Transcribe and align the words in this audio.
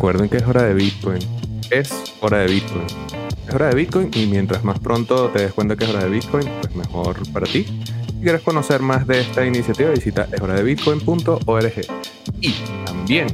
Recuerden 0.00 0.30
que 0.30 0.38
es 0.38 0.46
hora 0.46 0.62
de 0.62 0.72
Bitcoin. 0.72 1.18
Es 1.68 2.14
hora 2.22 2.38
de 2.38 2.46
Bitcoin. 2.46 2.86
Es 3.46 3.54
hora 3.54 3.68
de 3.68 3.74
Bitcoin 3.74 4.10
y 4.14 4.24
mientras 4.28 4.64
más 4.64 4.78
pronto 4.78 5.28
te 5.28 5.42
des 5.42 5.52
cuenta 5.52 5.76
que 5.76 5.84
es 5.84 5.90
hora 5.90 6.04
de 6.04 6.08
Bitcoin, 6.08 6.48
pues 6.62 6.74
mejor 6.74 7.30
para 7.34 7.44
ti. 7.44 7.66
Si 8.06 8.22
quieres 8.22 8.40
conocer 8.40 8.80
más 8.80 9.06
de 9.06 9.20
esta 9.20 9.44
iniciativa, 9.44 9.90
visita 9.90 10.26
eshoradebitcoin.org. 10.32 11.72
Y 12.40 12.54
también, 12.86 13.26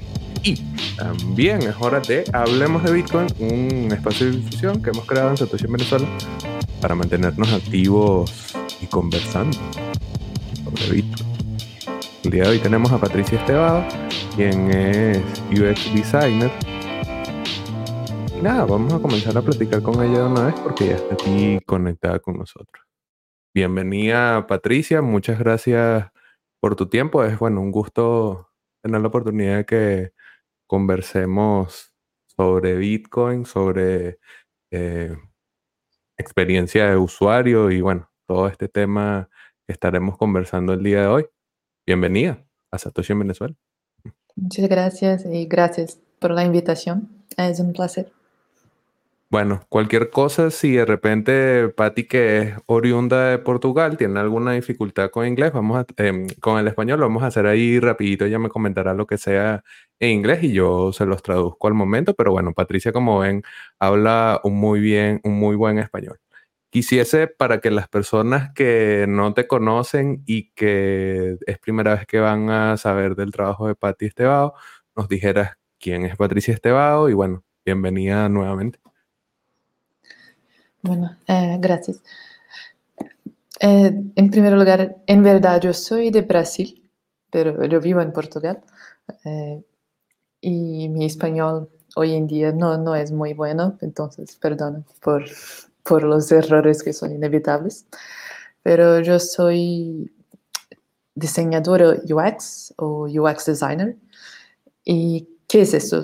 y 0.43 0.57
también 0.97 1.63
es 1.63 1.75
hora 1.79 2.01
de 2.01 2.25
Hablemos 2.33 2.83
de 2.83 2.93
Bitcoin, 2.95 3.29
un 3.39 3.93
espacio 3.93 4.27
de 4.27 4.33
difusión 4.33 4.83
que 4.83 4.91
hemos 4.91 5.07
creado 5.07 5.31
en 5.31 5.37
Satoshi 5.37 5.67
en 5.67 5.73
Venezuela 5.73 6.09
para 6.81 6.97
mantenernos 6.97 7.53
activos 7.53 8.57
y 8.83 8.87
conversando 8.87 9.57
sobre 10.65 10.97
Bitcoin. 10.97 11.29
El 12.25 12.31
día 12.33 12.43
de 12.43 12.49
hoy 12.49 12.59
tenemos 12.59 12.91
a 12.91 12.99
Patricia 12.99 13.39
Estebado, 13.39 13.85
quien 14.37 14.71
es 14.71 15.19
UX 15.51 15.95
Designer. 15.95 16.51
Nada, 18.43 18.67
vamos 18.67 18.93
a 18.93 19.01
comenzar 19.01 19.37
a 19.37 19.41
platicar 19.41 19.83
con 19.83 19.95
ella 20.05 20.19
de 20.19 20.27
una 20.27 20.47
vez 20.49 20.55
porque 20.61 20.89
ya 20.89 20.97
está 20.97 21.15
aquí 21.15 21.59
conectada 21.65 22.19
con 22.19 22.37
nosotros. 22.37 22.85
Bienvenida 23.55 24.47
Patricia, 24.47 25.01
muchas 25.01 25.39
gracias 25.39 26.11
por 26.61 26.77
tu 26.77 26.87
tiempo. 26.87 27.25
Es 27.25 27.39
bueno, 27.39 27.63
un 27.63 27.71
gusto 27.71 28.51
tener 28.83 29.01
la 29.01 29.09
oportunidad 29.09 29.57
de 29.57 29.65
que 29.65 30.13
conversemos 30.67 31.95
sobre 32.27 32.75
Bitcoin, 32.77 33.47
sobre 33.47 34.19
eh, 34.71 35.17
experiencia 36.19 36.91
de 36.91 36.99
usuario 36.99 37.71
y 37.71 37.81
bueno, 37.81 38.11
todo 38.29 38.49
este 38.49 38.69
tema 38.69 39.31
que 39.67 39.73
estaremos 39.73 40.19
conversando 40.19 40.75
el 40.75 40.83
día 40.83 41.01
de 41.01 41.07
hoy. 41.07 41.27
Bienvenida 41.87 42.47
a 42.71 42.77
Satoshi 42.77 43.15
en 43.15 43.21
Venezuela. 43.21 43.66
Muchas 44.37 44.69
gracias 44.69 45.25
y 45.27 45.47
gracias 45.47 45.99
por 46.19 46.31
la 46.31 46.45
invitación. 46.45 47.09
Es 47.37 47.59
un 47.59 47.73
placer. 47.73 48.13
Bueno, 49.29 49.63
cualquier 49.69 50.11
cosa, 50.11 50.53
si 50.53 50.73
de 50.73 50.85
repente 50.85 51.69
Patti, 51.71 52.05
que 52.05 52.39
es 52.39 52.55
oriunda 52.67 53.31
de 53.31 53.39
Portugal, 53.39 53.97
tiene 53.97 54.21
alguna 54.21 54.53
dificultad 54.53 55.11
con 55.11 55.27
inglés, 55.27 55.53
vamos 55.53 55.79
a, 55.79 55.87
em, 56.03 56.29
con 56.41 56.61
el 56.61 56.69
español, 56.69 57.01
lo 57.01 57.07
vamos 57.07 57.25
a 57.25 57.27
hacer 57.27 57.47
ahí 57.47 57.81
rapidito, 57.81 58.25
ella 58.25 58.39
me 58.39 58.49
comentará 58.49 58.95
lo 58.95 59.07
que 59.07 59.19
sea 59.19 59.65
en 59.99 60.11
inglés 60.11 60.45
y 60.45 60.53
yo 60.53 60.93
se 60.93 61.07
los 61.07 61.23
traduzco 61.25 61.67
al 61.67 61.75
momento, 61.75 62.15
pero 62.15 62.31
bueno, 62.31 62.53
Patricia, 62.53 62.93
como 62.93 63.19
ven, 63.19 63.43
habla 63.81 64.41
un 64.45 64.55
muy 64.55 64.79
bien, 64.81 65.21
un 65.25 65.35
muy 65.41 65.57
buen 65.57 65.79
español. 65.79 66.19
Quisiese 66.71 67.29
para 67.29 67.61
que 67.61 67.71
las 67.71 67.89
personas 67.89 68.53
que 68.53 69.07
no 69.09 69.33
te 69.35 69.47
conocen 69.47 70.23
y 70.27 70.51
que 70.51 71.39
es 71.47 71.59
primera 71.59 71.95
vez 71.95 72.07
que 72.07 72.19
van 72.19 72.51
a 72.51 72.77
saber 72.77 73.15
del 73.15 73.31
trabajo 73.31 73.69
de 73.69 73.75
Patti 73.75 74.07
Estebao, 74.07 74.55
nos 74.95 75.09
dijeras 75.09 75.57
quién 75.79 76.05
es 76.05 76.17
Patricia 76.17 76.53
Estebao 76.53 77.09
y 77.09 77.15
bueno, 77.15 77.45
bienvenida 77.65 78.29
nuevamente. 78.29 78.79
Bueno, 80.83 81.17
eh, 81.27 81.57
gracias. 81.61 82.03
Eh, 83.61 83.93
en 84.15 84.31
primer 84.31 84.53
lugar, 84.53 84.97
en 85.07 85.23
verdad 85.23 85.61
yo 85.61 85.73
soy 85.73 86.11
de 86.11 86.23
Brasil, 86.23 86.91
pero 87.31 87.65
yo 87.65 87.81
vivo 87.81 88.01
en 88.01 88.13
Portugal 88.13 88.63
eh, 89.25 89.63
y 90.41 90.89
mi 90.89 91.07
español 91.07 91.71
hoy 91.97 92.15
en 92.15 92.27
día 92.27 92.53
no, 92.53 92.77
no 92.77 92.95
es 92.95 93.11
muy 93.11 93.33
bueno, 93.33 93.79
entonces 93.81 94.37
perdón 94.37 94.85
por, 95.01 95.25
por 95.89 96.03
los 96.03 96.31
errores 96.33 96.83
que 96.83 96.93
son 96.93 97.13
inevitables. 97.13 97.87
Pero 98.63 99.01
yo 99.01 99.19
soy 99.21 100.11
diseñadora 101.15 101.97
UX 102.09 102.75
o 102.77 103.07
UX 103.09 103.47
designer. 103.47 103.97
¿Y 104.85 105.29
qué 105.49 105.63
es 105.63 105.75
eso? 105.75 106.03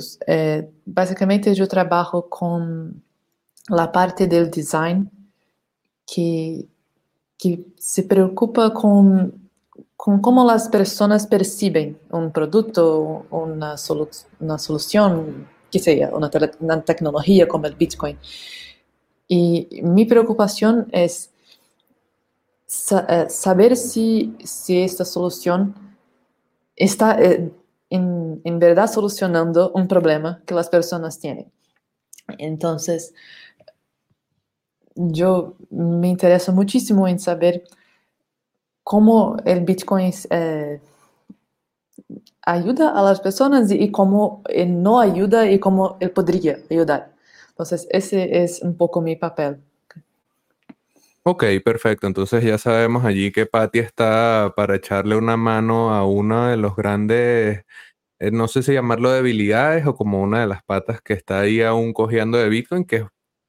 básicamente 0.84 1.54
yo 1.54 1.66
trabajo 1.68 2.28
con 2.28 3.02
la 3.68 3.90
parte 3.92 4.26
del 4.26 4.50
design 4.50 5.10
que, 6.06 6.66
que 7.38 7.64
se 7.78 8.02
preocupa 8.02 8.72
con, 8.72 9.48
con 9.96 10.20
cómo 10.20 10.44
las 10.44 10.68
personas 10.68 11.26
perciben 11.26 11.98
un 12.10 12.32
producto, 12.32 13.26
una, 13.30 13.76
solu 13.76 14.08
una 14.40 14.58
solución, 14.58 15.48
que 15.70 15.78
sea, 15.78 16.10
una, 16.12 16.30
una, 16.60 16.82
tecnología 16.82 17.46
como 17.46 17.66
el 17.66 17.74
Bitcoin. 17.74 18.18
Y 19.28 19.80
mi 19.82 20.04
preocupación 20.04 20.88
es 20.92 21.30
eh, 22.90 23.26
saber 23.28 23.76
si, 23.76 24.36
si, 24.44 24.82
esta 24.82 25.04
solución 25.04 25.74
está 26.76 27.20
eh, 27.20 27.50
en, 27.90 28.40
en 28.44 28.58
verdad 28.58 28.90
solucionando 28.90 29.72
un 29.74 29.88
problema 29.88 30.42
que 30.46 30.54
las 30.54 30.68
personas 30.68 31.18
tienen. 31.18 31.50
Entonces, 32.38 33.14
yo 34.94 35.54
me 35.70 36.08
interesa 36.08 36.52
muchísimo 36.52 37.08
en 37.08 37.18
saber 37.18 37.64
cómo 38.84 39.36
el 39.44 39.64
Bitcoin 39.64 40.12
eh, 40.30 40.80
ayuda 42.42 42.90
a 42.90 43.02
las 43.02 43.20
personas 43.20 43.70
y, 43.70 43.90
cómo 43.90 44.42
no 44.66 45.00
ayuda 45.00 45.50
y 45.50 45.58
cómo 45.58 45.96
él 46.00 46.10
podría 46.10 46.58
ayudar. 46.70 47.11
Entonces, 47.62 47.86
ese 47.90 48.42
es 48.42 48.60
un 48.62 48.76
poco 48.76 49.00
mi 49.00 49.14
papel. 49.14 49.62
Ok, 51.22 51.44
perfecto. 51.64 52.08
Entonces 52.08 52.42
ya 52.42 52.58
sabemos 52.58 53.04
allí 53.04 53.30
que 53.30 53.46
Patty 53.46 53.78
está 53.78 54.52
para 54.56 54.74
echarle 54.74 55.16
una 55.16 55.36
mano 55.36 55.94
a 55.94 56.04
uno 56.04 56.48
de 56.48 56.56
los 56.56 56.74
grandes, 56.74 57.64
eh, 58.18 58.30
no 58.32 58.48
sé 58.48 58.64
si 58.64 58.72
llamarlo 58.72 59.12
debilidades 59.12 59.86
o 59.86 59.94
como 59.94 60.20
una 60.20 60.40
de 60.40 60.48
las 60.48 60.64
patas 60.64 61.00
que 61.00 61.12
está 61.12 61.40
ahí 61.40 61.62
aún 61.62 61.92
cogiendo 61.92 62.38
de 62.38 62.48
Bitcoin, 62.48 62.84
que 62.84 62.96
es 62.96 63.04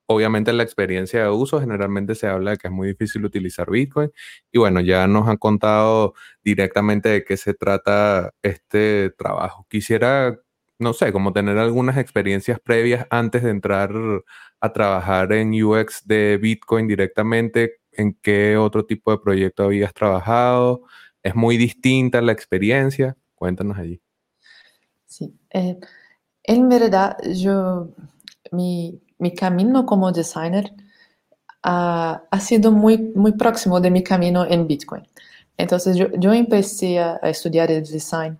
Obviamente 0.05 0.51
la 0.53 0.63
experiencia 0.63 1.23
de 1.23 1.29
uso 1.29 1.61
generalmente 1.61 2.13
se 2.15 2.27
habla 2.27 2.51
de 2.51 2.57
que 2.57 2.67
es 2.67 2.73
muy 2.73 2.89
difícil 2.89 3.23
utilizar 3.25 3.69
Bitcoin 3.71 4.11
y 4.51 4.59
bueno, 4.59 4.81
ya 4.81 5.07
nos 5.07 5.27
han 5.29 5.37
contado 5.37 6.13
directamente 6.43 7.09
de 7.09 7.23
qué 7.23 7.37
se 7.37 7.53
trata 7.53 8.31
este 8.43 9.11
trabajo. 9.17 9.65
Quisiera, 9.69 10.37
no 10.79 10.93
sé, 10.93 11.11
como 11.11 11.33
tener 11.33 11.57
algunas 11.57 11.97
experiencias 11.97 12.59
previas 12.59 13.07
antes 13.09 13.43
de 13.43 13.51
entrar 13.51 13.91
a 14.59 14.73
trabajar 14.73 15.31
en 15.33 15.53
UX 15.63 16.07
de 16.07 16.37
Bitcoin 16.37 16.87
directamente, 16.87 17.81
en 17.91 18.17
qué 18.21 18.57
otro 18.57 18.85
tipo 18.85 19.11
de 19.11 19.19
proyecto 19.19 19.63
habías 19.63 19.93
trabajado, 19.93 20.83
es 21.21 21.35
muy 21.35 21.57
distinta 21.57 22.21
la 22.21 22.31
experiencia, 22.31 23.15
cuéntanos 23.35 23.77
allí. 23.77 24.01
Sí, 25.05 25.33
eh, 25.51 25.77
en 26.43 26.69
verdad 26.69 27.17
yo, 27.23 27.89
mi 28.51 28.99
mi 29.23 29.33
camino 29.33 29.85
como 29.85 30.11
designer 30.11 30.73
ha, 31.63 32.23
ha, 32.29 32.39
sido 32.41 32.71
muy, 32.71 32.97
muy 33.15 33.31
próximo 33.31 33.79
de 33.79 33.89
mi 33.89 34.03
camino 34.03 34.45
en 34.45 34.67
Bitcoin. 34.67 35.07
Entonces 35.57 35.95
yo, 35.95 36.07
yo 36.17 36.33
empecé 36.33 36.99
a, 36.99 37.15
estudiar 37.23 37.71
el 37.71 37.85
design 37.85 38.37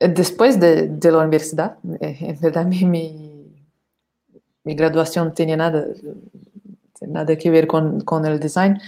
después 0.00 0.58
de, 0.58 0.88
de 0.88 1.12
la 1.12 1.18
universidad. 1.18 1.78
Eh, 2.00 2.16
en 2.20 2.40
verdad 2.40 2.66
mi, 2.66 2.84
mi, 2.84 3.66
mi 4.64 4.74
graduación 4.74 5.34
tenía 5.34 5.56
nada, 5.56 5.86
nada 7.02 7.36
que 7.36 7.50
ver 7.50 7.66
con, 7.66 8.00
con, 8.00 8.24
el 8.26 8.40
design. 8.40 8.80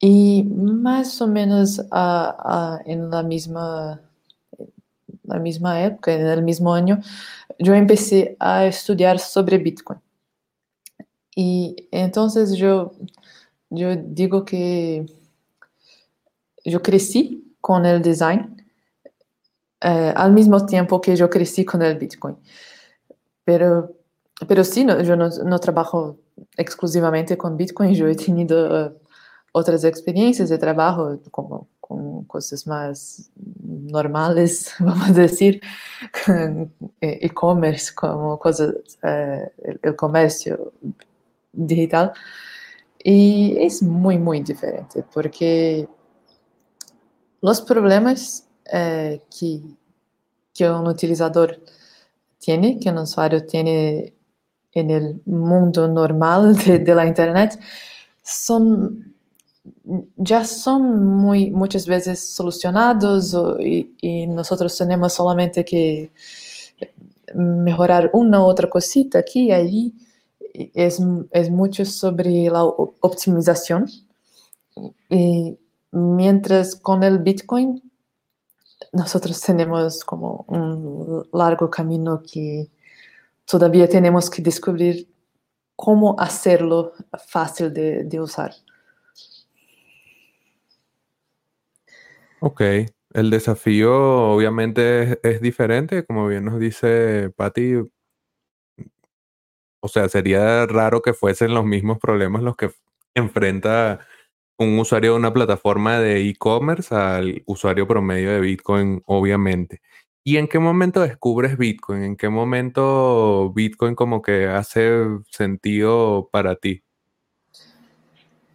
Y 0.00 0.44
más 0.44 1.20
o 1.20 1.26
menos 1.26 1.84
a, 1.90 2.80
en 2.86 3.10
la 3.10 3.22
misma, 3.22 4.00
la 5.24 5.38
misma 5.38 5.82
época, 5.82 6.12
en 6.12 6.26
el 6.26 6.42
mismo 6.42 6.72
año, 6.72 7.00
yo 7.58 7.74
empecé 7.74 8.36
a 8.38 8.64
estudiar 8.66 9.18
sobre 9.18 9.58
Bitcoin. 9.58 10.00
Y 11.34 11.88
entonces 11.90 12.54
yo, 12.54 12.92
yo 13.70 13.96
digo 13.96 14.44
que 14.44 15.06
yo 16.64 16.82
crecí 16.82 17.54
con 17.60 17.86
el 17.86 18.02
design 18.02 18.57
eh, 19.80 20.12
al 20.16 20.32
mismo 20.32 20.64
tiempo 20.66 21.00
que 21.00 21.14
yo 21.16 21.30
crecí 21.30 21.64
con 21.64 21.82
el 21.82 21.96
Bitcoin. 21.98 22.36
Pero, 23.44 23.92
pero 24.46 24.64
sí, 24.64 24.84
no, 24.84 25.00
yo 25.02 25.16
no, 25.16 25.28
no, 25.28 25.58
trabajo 25.58 26.18
exclusivamente 26.56 27.36
con 27.36 27.56
Bitcoin, 27.56 27.94
yo 27.94 28.06
he 28.06 28.14
tenido 28.14 28.86
uh, 28.86 28.92
otras 29.52 29.84
experiencias 29.84 30.48
de 30.48 30.58
trabajo 30.58 31.18
como 31.30 31.68
con 31.80 32.24
cosas 32.24 32.66
más 32.66 33.30
normales, 33.64 34.74
vamos 34.80 35.10
a 35.10 35.12
decir, 35.12 35.60
eh, 36.28 36.68
e-commerce, 37.00 37.94
como 37.94 38.38
cosas, 38.38 38.74
eh, 39.02 39.50
el, 39.82 39.96
comercio 39.96 40.72
digital. 41.52 42.12
Y 43.02 43.56
es 43.58 43.82
muy, 43.82 44.18
muy 44.18 44.40
diferente, 44.40 45.04
porque 45.14 45.88
los 47.40 47.62
problemas 47.62 48.47
eh, 48.72 49.22
que, 49.30 49.60
que 50.54 50.70
un 50.70 50.86
utilizador 50.86 51.60
tiene, 52.38 52.78
que 52.78 52.90
un 52.90 52.98
usuario 52.98 53.44
tiene 53.46 54.14
en 54.72 54.90
el 54.90 55.22
mundo 55.26 55.88
normal 55.88 56.56
de, 56.64 56.94
la 56.94 57.06
Internet, 57.06 57.58
son 58.22 59.14
ya 60.16 60.44
son 60.44 61.06
muy, 61.06 61.50
muchas 61.50 61.86
veces 61.86 62.34
solucionados 62.34 63.36
y, 63.60 64.26
nosotros 64.26 64.76
tenemos 64.76 65.12
solamente 65.12 65.64
que, 65.64 66.10
mejorar 67.34 68.10
una 68.14 68.42
otra 68.44 68.68
cosita 68.70 69.18
aquí 69.18 69.48
y 69.48 69.52
allí. 69.52 69.94
Es, 70.74 71.00
es 71.30 71.50
mucho 71.50 71.84
sobre 71.84 72.48
la 72.50 72.64
optimización. 72.64 73.86
Y 75.10 75.56
mientras 75.92 76.74
con 76.74 77.02
el 77.02 77.18
Bitcoin 77.18 77.87
nosotros 78.92 79.40
tenemos 79.40 80.04
como 80.04 80.44
un 80.48 81.28
largo 81.32 81.70
camino 81.70 82.22
que 82.22 82.68
todavía 83.44 83.88
tenemos 83.88 84.30
que 84.30 84.42
descubrir 84.42 85.08
cómo 85.76 86.16
hacerlo 86.18 86.92
fácil 87.26 87.72
de, 87.72 88.04
de 88.04 88.20
usar. 88.20 88.52
Ok, 92.40 92.60
el 93.14 93.30
desafío 93.30 93.92
obviamente 94.30 95.18
es, 95.28 95.40
diferente, 95.40 96.04
como 96.04 96.28
bien 96.28 96.44
nos 96.44 96.60
dice 96.60 97.30
Patty. 97.36 97.74
O 99.80 99.88
sea, 99.88 100.08
sería 100.08 100.66
raro 100.66 101.02
que 101.02 101.14
fuesen 101.14 101.54
los 101.54 101.64
mismos 101.64 101.98
problemas 101.98 102.42
los 102.42 102.56
que 102.56 102.70
enfrenta 103.14 104.00
un 104.58 104.78
usuario 104.78 105.12
de 105.12 105.18
una 105.18 105.32
plataforma 105.32 106.00
de 106.00 106.28
e-commerce 106.28 106.94
al 106.94 107.42
usuario 107.46 107.86
promedio 107.86 108.32
de 108.32 108.40
Bitcoin, 108.40 109.02
obviamente. 109.06 109.80
¿Y 110.24 110.36
en 110.36 110.48
qué 110.48 110.58
momento 110.58 111.00
descubres 111.00 111.56
Bitcoin? 111.56 112.02
¿En 112.02 112.16
qué 112.16 112.28
momento 112.28 113.50
Bitcoin 113.54 113.94
como 113.94 114.20
que 114.20 114.46
hace 114.46 114.90
sentido 115.30 116.28
para 116.30 116.56
ti? 116.56 116.82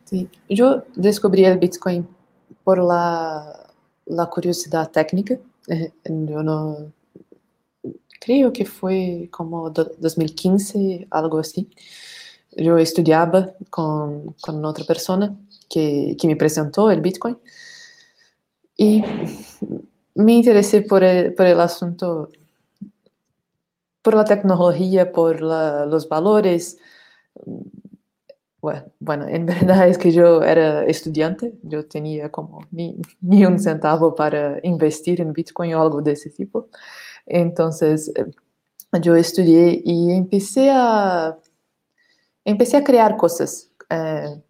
Sí, 0.04 0.30
yo 0.50 0.84
descubrí 0.96 1.46
el 1.46 1.58
Bitcoin 1.58 2.08
por 2.64 2.84
la, 2.84 3.72
la 4.06 4.26
curiosidad 4.28 4.92
técnica. 4.92 5.40
Eh, 5.68 5.92
yo 6.04 6.44
no 6.44 6.92
creo 8.20 8.52
que 8.52 8.66
fue 8.66 9.30
como 9.32 9.70
2015, 9.70 11.08
algo 11.10 11.40
así. 11.40 11.70
Yo 12.56 12.78
estudiaba 12.78 13.52
con, 13.70 14.36
con 14.42 14.64
otra 14.64 14.86
persona 14.86 15.36
que, 15.70 16.16
que 16.20 16.28
me 16.28 16.36
presentó 16.36 16.92
el 16.92 17.02
Bitcoin 17.02 17.38
y 18.78 19.04
me 20.16 20.34
interesé 20.34 20.82
por 20.82 21.04
por 21.36 21.46
el 21.46 21.60
asunto, 21.60 22.30
por 24.02 24.16
la 24.16 24.26
tecnología, 24.26 25.12
por 25.12 25.42
la, 25.42 25.86
los 25.86 26.08
valores. 26.08 26.78
Bueno, 28.62 28.84
bueno, 29.00 29.28
en 29.28 29.46
verdad 29.46 29.88
es 29.88 29.98
que 29.98 30.12
yo 30.12 30.42
era 30.42 30.86
estudiante, 30.86 31.54
yo 31.64 31.86
tenía 31.86 32.30
como 32.32 32.62
ni, 32.72 32.96
ni, 33.22 33.46
un 33.46 33.60
centavo 33.60 34.16
para 34.16 34.60
investir 34.64 35.20
en 35.20 35.34
Bitcoin 35.34 35.74
o 35.74 35.82
algo 35.82 36.02
de 36.02 36.14
ese 36.14 36.30
tipo. 36.30 36.70
Entonces, 37.26 38.12
yo 39.02 39.16
estudié 39.16 39.82
y 39.84 40.12
empecé 40.12 40.70
a, 40.72 41.38
empecé 42.46 42.78
a 42.78 42.84
crear 42.84 43.18
cosas. 43.18 43.72
Eh, 43.90 44.42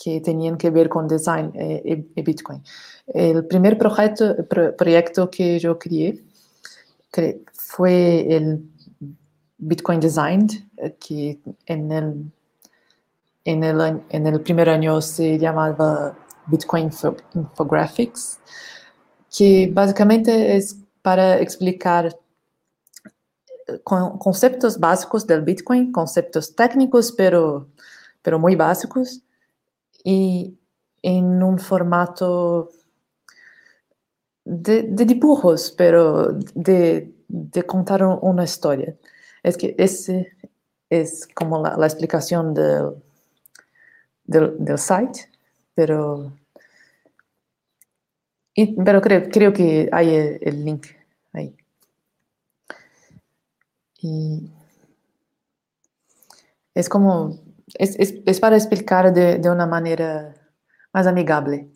que 0.00 0.20
tenían 0.20 0.56
que 0.56 0.70
ver 0.70 0.88
con 0.88 1.08
design 1.08 1.52
y, 1.84 2.22
Bitcoin. 2.22 2.62
El 3.08 3.44
primer 3.46 3.76
proyecto, 3.76 4.36
proyecto 4.76 5.28
que 5.28 5.58
yo 5.58 5.78
creé 5.78 6.22
fue 7.52 8.34
el 8.34 8.62
Bitcoin 9.58 9.98
Design, 9.98 10.46
que 11.00 11.40
en 11.66 11.92
el, 11.92 12.32
en 13.44 13.64
el, 13.64 14.02
el 14.10 15.02
se 15.02 15.38
llamaba 15.38 16.16
Bitcoin 16.46 16.90
Infographics, 17.34 18.38
que 19.36 19.70
básicamente 19.72 20.56
es 20.56 20.76
para 21.02 21.38
explicar 21.40 22.16
conceptos 23.84 24.78
básicos 24.78 25.26
del 25.26 25.42
Bitcoin, 25.42 25.92
conceptos 25.92 26.54
técnicos, 26.54 27.12
pero, 27.12 27.68
pero 28.22 28.38
muy 28.38 28.54
básicos, 28.54 29.22
y 30.08 30.58
en 31.02 31.42
un 31.42 31.58
formato 31.58 32.70
de, 34.42 34.84
dibujos, 35.04 35.70
pero 35.76 36.32
de, 36.54 37.12
contar 37.66 38.02
una 38.04 38.44
historia. 38.44 38.96
Es 39.42 39.58
que 39.58 39.74
ese 39.76 40.34
es 40.88 41.28
como 41.34 41.62
la, 41.62 41.86
explicación 41.86 42.54
del, 42.54 42.94
del, 44.24 44.78
site, 44.78 45.28
pero, 45.74 46.32
pero 48.82 49.02
creo, 49.02 49.28
creo 49.30 49.52
que 49.52 49.90
hay 49.92 50.38
el, 50.40 50.64
link 50.64 50.86
ahí. 51.34 51.54
Y 54.00 54.50
es 56.74 56.88
como 56.88 57.47
es, 57.74 57.96
es, 57.98 58.14
es 58.24 58.40
para 58.40 58.56
explicar 58.56 59.12
de, 59.12 59.38
de, 59.38 59.50
una 59.50 59.66
manera 59.66 60.34
más 60.92 61.06
amigable. 61.06 61.68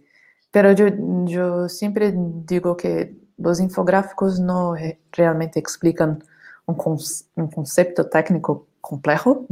Pero 0.50 0.72
yo, 0.72 0.86
yo 1.24 1.68
siempre 1.68 2.12
digo 2.14 2.76
que 2.76 3.16
los 3.38 3.60
infográficos 3.60 4.38
no 4.38 4.74
realmente 5.12 5.58
explican 5.58 6.22
un, 6.66 6.76
un 7.36 7.48
concepto 7.48 8.08
técnico 8.08 8.66
complejo, 8.80 9.46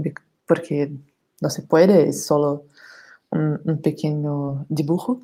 porque 0.46 0.92
no 1.40 1.50
se 1.50 1.62
puede, 1.62 2.08
es 2.08 2.24
solo 2.26 2.64
un, 3.30 3.60
un, 3.64 3.80
pequeño 3.80 4.66
dibujo. 4.68 5.20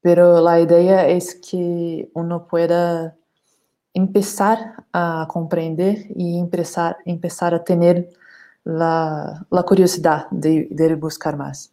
Pero 0.00 0.40
la 0.40 0.60
idea 0.60 1.08
es 1.08 1.36
que 1.36 2.10
uno 2.14 2.46
pueda 2.46 3.16
empezar 3.94 4.84
a 4.92 5.26
comprender 5.28 6.06
y 6.14 6.38
empezar, 6.38 6.96
empezar 7.04 7.54
a 7.54 7.64
tener 7.64 8.10
la, 8.64 9.46
curiosidad 9.66 10.28
de, 10.30 10.96
buscar 10.96 11.36
más. 11.36 11.72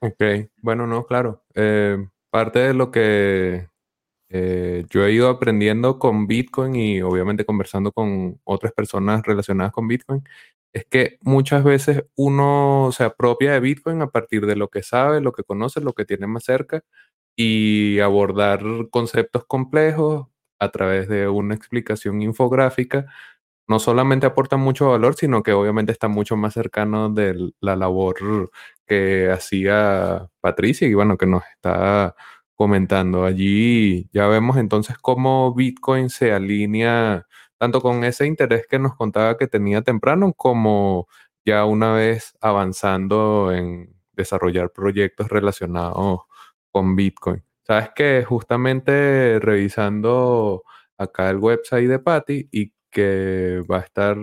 Ok, 0.00 0.22
bueno, 0.60 0.86
no, 0.86 1.04
claro. 1.04 1.42
Eh, 1.54 2.08
parte 2.30 2.58
de 2.58 2.74
lo 2.74 2.90
que 2.90 3.68
eh, 4.28 4.84
yo 4.88 5.04
he 5.04 5.12
ido 5.12 5.28
aprendiendo 5.28 5.98
con 5.98 6.26
Bitcoin 6.26 6.74
y 6.74 7.02
obviamente 7.02 7.44
conversando 7.44 7.92
con 7.92 8.40
otras 8.44 8.72
personas 8.72 9.22
relacionadas 9.24 9.72
con 9.72 9.86
Bitcoin 9.86 10.24
es 10.72 10.86
que 10.86 11.18
muchas 11.20 11.64
veces 11.64 12.04
uno 12.16 12.90
se 12.92 13.04
apropia 13.04 13.52
de 13.52 13.60
Bitcoin 13.60 14.00
a 14.02 14.10
partir 14.10 14.46
de 14.46 14.56
lo 14.56 14.68
que 14.68 14.82
sabe, 14.82 15.20
lo 15.20 15.32
que 15.32 15.44
conoce, 15.44 15.80
lo 15.82 15.92
que 15.92 16.06
tiene 16.06 16.26
más 16.26 16.44
cerca 16.44 16.82
y 17.36 18.00
abordar 18.00 18.62
conceptos 18.90 19.44
complejos 19.44 20.28
a 20.58 20.70
través 20.70 21.08
de 21.08 21.28
una 21.28 21.54
explicación 21.54 22.22
infográfica 22.22 23.06
no 23.68 23.78
solamente 23.78 24.26
aporta 24.26 24.56
mucho 24.56 24.90
valor, 24.90 25.14
sino 25.14 25.42
que 25.42 25.52
obviamente 25.52 25.92
está 25.92 26.08
mucho 26.08 26.36
más 26.36 26.54
cercano 26.54 27.08
de 27.10 27.52
la 27.60 27.76
labor 27.76 28.50
que 28.86 29.30
hacía 29.30 30.28
Patricia 30.40 30.88
y 30.88 30.94
bueno, 30.94 31.16
que 31.16 31.26
nos 31.26 31.42
está 31.54 32.14
comentando. 32.54 33.24
Allí 33.24 34.08
ya 34.12 34.26
vemos 34.28 34.56
entonces 34.56 34.96
cómo 34.98 35.54
Bitcoin 35.54 36.10
se 36.10 36.32
alinea 36.32 37.26
tanto 37.58 37.80
con 37.80 38.04
ese 38.04 38.26
interés 38.26 38.66
que 38.68 38.78
nos 38.78 38.96
contaba 38.96 39.36
que 39.38 39.46
tenía 39.46 39.82
temprano, 39.82 40.32
como 40.34 41.06
ya 41.44 41.64
una 41.64 41.92
vez 41.92 42.36
avanzando 42.40 43.52
en 43.52 43.94
desarrollar 44.12 44.70
proyectos 44.72 45.28
relacionados 45.28 46.22
con 46.70 46.96
Bitcoin. 46.96 47.44
Sabes 47.64 47.90
que 47.94 48.24
justamente 48.24 49.38
revisando 49.40 50.64
acá 50.98 51.30
el 51.30 51.38
website 51.38 51.88
de 51.88 51.98
Patty 52.00 52.48
y 52.50 52.72
que 52.92 53.62
va 53.70 53.78
a 53.78 53.80
estar 53.80 54.16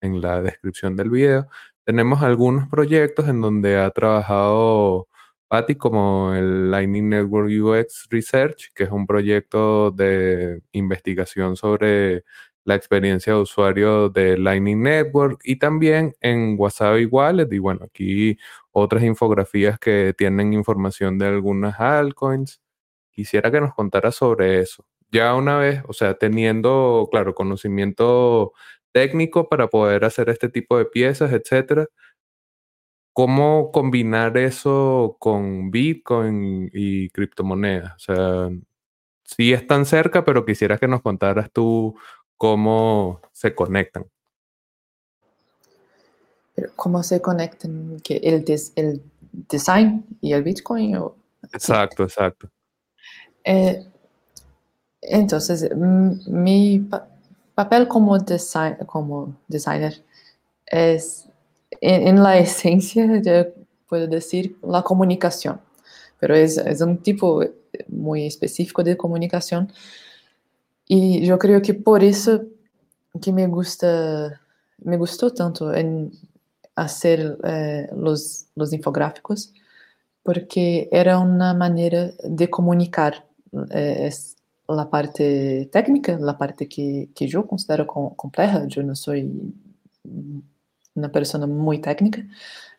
en 0.00 0.20
la 0.22 0.42
descripción 0.42 0.96
del 0.96 1.10
video. 1.10 1.48
Tenemos 1.84 2.22
algunos 2.22 2.68
proyectos 2.68 3.28
en 3.28 3.40
donde 3.40 3.78
ha 3.78 3.90
trabajado 3.90 5.08
Patty, 5.48 5.76
como 5.76 6.34
el 6.34 6.70
Lightning 6.70 7.08
Network 7.10 7.48
UX 7.50 8.08
Research, 8.10 8.72
que 8.74 8.84
es 8.84 8.90
un 8.90 9.06
proyecto 9.06 9.90
de 9.92 10.62
investigación 10.72 11.56
sobre 11.56 12.24
la 12.64 12.74
experiencia 12.74 13.34
de 13.34 13.40
usuario 13.40 14.08
de 14.10 14.36
Lightning 14.38 14.82
Network 14.82 15.40
y 15.44 15.56
también 15.56 16.14
en 16.20 16.56
Wasabi 16.58 17.06
Wallet. 17.06 17.48
Y 17.52 17.58
bueno, 17.58 17.84
aquí 17.84 18.38
otras 18.72 19.04
infografías 19.04 19.78
que 19.78 20.14
tienen 20.18 20.52
información 20.52 21.18
de 21.18 21.26
algunas 21.26 21.78
altcoins. 21.80 22.60
Quisiera 23.12 23.50
que 23.50 23.60
nos 23.60 23.74
contara 23.74 24.12
sobre 24.12 24.60
eso 24.60 24.84
ya 25.10 25.34
una 25.34 25.58
vez, 25.58 25.82
o 25.88 25.92
sea, 25.92 26.14
teniendo, 26.14 27.08
claro, 27.10 27.34
conocimiento 27.34 28.52
técnico 28.92 29.48
para 29.48 29.68
poder 29.68 30.04
hacer 30.04 30.28
este 30.30 30.48
tipo 30.48 30.78
de 30.78 30.86
piezas, 30.86 31.32
etcétera, 31.32 31.86
¿cómo 33.12 33.70
combinar 33.72 34.36
eso 34.36 35.16
con 35.18 35.70
Bitcoin 35.70 36.70
y 36.72 37.08
criptomonedas? 37.10 37.94
O 37.94 37.98
sea, 37.98 38.50
sí 39.24 39.52
están 39.52 39.86
cerca, 39.86 40.24
pero 40.24 40.44
quisiera 40.44 40.78
que 40.78 40.88
nos 40.88 41.02
contaras 41.02 41.50
tú 41.52 41.96
cómo 42.36 43.20
se 43.32 43.54
conectan. 43.54 44.06
¿Cómo 46.74 47.02
se 47.02 47.20
conectan? 47.20 48.00
¿Que 48.02 48.16
el, 48.16 48.44
el 48.76 49.02
design 49.32 50.06
y 50.20 50.32
el 50.32 50.42
Bitcoin? 50.42 50.96
Exacto, 51.52 52.04
exacto. 52.04 52.50
Eh, 53.44 53.84
Entonces, 55.08 55.70
mi 55.76 56.88
papel 57.54 57.88
como, 57.88 58.18
como 58.86 59.36
designer 59.48 60.04
es, 60.66 61.28
en, 61.80 62.22
la 62.22 62.38
esencia, 62.38 63.06
puedo 63.88 64.06
decir, 64.06 64.56
la 64.62 64.82
comunicación, 64.82 65.60
pero 66.18 66.34
es, 66.34 66.58
es 66.58 66.80
un 66.80 66.98
tipo 66.98 67.42
muy 67.88 68.26
específico 68.26 68.82
de 68.82 68.96
comunicación. 68.96 69.72
Y 70.88 71.24
yo 71.26 71.38
creo 71.38 71.60
que 71.62 71.74
por 71.74 72.04
eso 72.04 72.42
que 73.20 73.32
me 73.32 73.46
gusta, 73.46 74.40
me 74.78 74.96
gustó 74.96 75.32
tanto 75.32 75.74
en 75.74 76.12
hacer 76.74 77.38
eh, 77.44 77.88
los, 77.96 78.46
los 78.54 78.72
infográficos, 78.72 79.52
porque 80.22 80.88
era 80.92 81.18
una 81.18 81.54
manera 81.54 82.10
de 82.22 82.50
comunicar 82.50 83.24
eh, 83.70 84.10
la 84.68 84.90
parte 84.90 85.68
técnica, 85.72 86.18
la 86.18 86.36
parte 86.36 86.68
que, 86.68 87.08
que 87.14 87.26
yo 87.26 87.46
considero 87.46 87.86
compleja. 87.86 88.66
Yo 88.66 88.82
no 88.82 88.94
soy 88.94 89.54
una 90.94 91.10
persona 91.10 91.46
muy 91.46 91.80
técnica. 91.80 92.22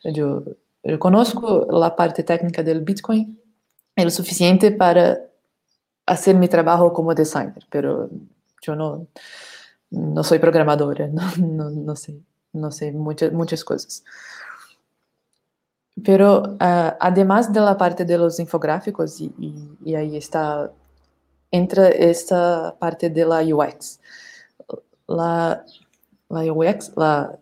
Yo, 0.03 0.44
yo 0.84 1.00
conozco 1.00 1.67
la 1.70 1.96
parte 1.96 2.24
técnica 2.24 2.63
del 2.63 2.82
Bitcoin 2.82 3.38
lo 4.03 4.12
suficiente 4.12 4.72
para 4.72 5.20
hacer 6.06 6.36
mi 6.36 6.48
trabajo 6.48 6.94
como 6.94 7.13
designer, 7.13 7.65
pero 7.70 8.10
yo 8.62 8.75
no, 8.75 9.08
no 9.89 10.24
soy 10.24 10.39
programadora, 10.39 11.08
no, 11.12 11.24
no, 11.38 11.70
no 11.70 11.96
sé, 11.96 12.20
no 12.53 12.72
sé 12.72 12.91
muchas, 12.91 13.32
muchas 13.32 13.63
cosas. 13.63 14.03
Pero 16.03 16.44
uh, 16.44 16.94
además 17.00 17.51
de 17.51 17.60
la 17.60 17.75
parte 17.75 18.06
de 18.06 18.17
los 18.17 18.39
infográficos, 18.39 19.20
y, 19.20 19.34
y, 19.39 19.77
y, 19.84 19.96
ahí 19.96 20.15
está, 20.15 20.72
entra 21.57 21.89
esta 21.89 22.75
parte 22.79 23.09
de 23.09 23.25
la 23.25 23.41
UX. 23.41 23.99
La, 25.07 25.65
la 26.29 26.53
UX, 26.53 26.91
la 26.95 27.37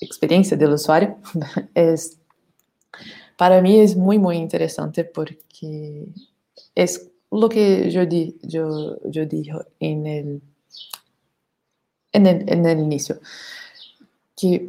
experiencia 0.00 0.56
del 0.56 0.72
usuario, 0.72 1.16
es, 1.74 2.18
para 3.36 3.60
mí 3.60 3.78
es 3.80 3.96
muy, 3.96 4.18
muy 4.18 4.36
interesante 4.36 5.04
porque 5.04 6.08
es 6.74 7.10
lo 7.30 7.48
que 7.48 7.90
yo, 7.90 8.06
di, 8.06 8.38
yo, 8.42 8.98
yo 9.04 9.26
dije 9.26 9.52
en 9.80 10.06
el, 10.06 10.42
en 12.12 12.26
el, 12.26 12.52
en 12.52 12.66
el 12.66 12.78
inicio, 12.78 13.20
que 14.36 14.68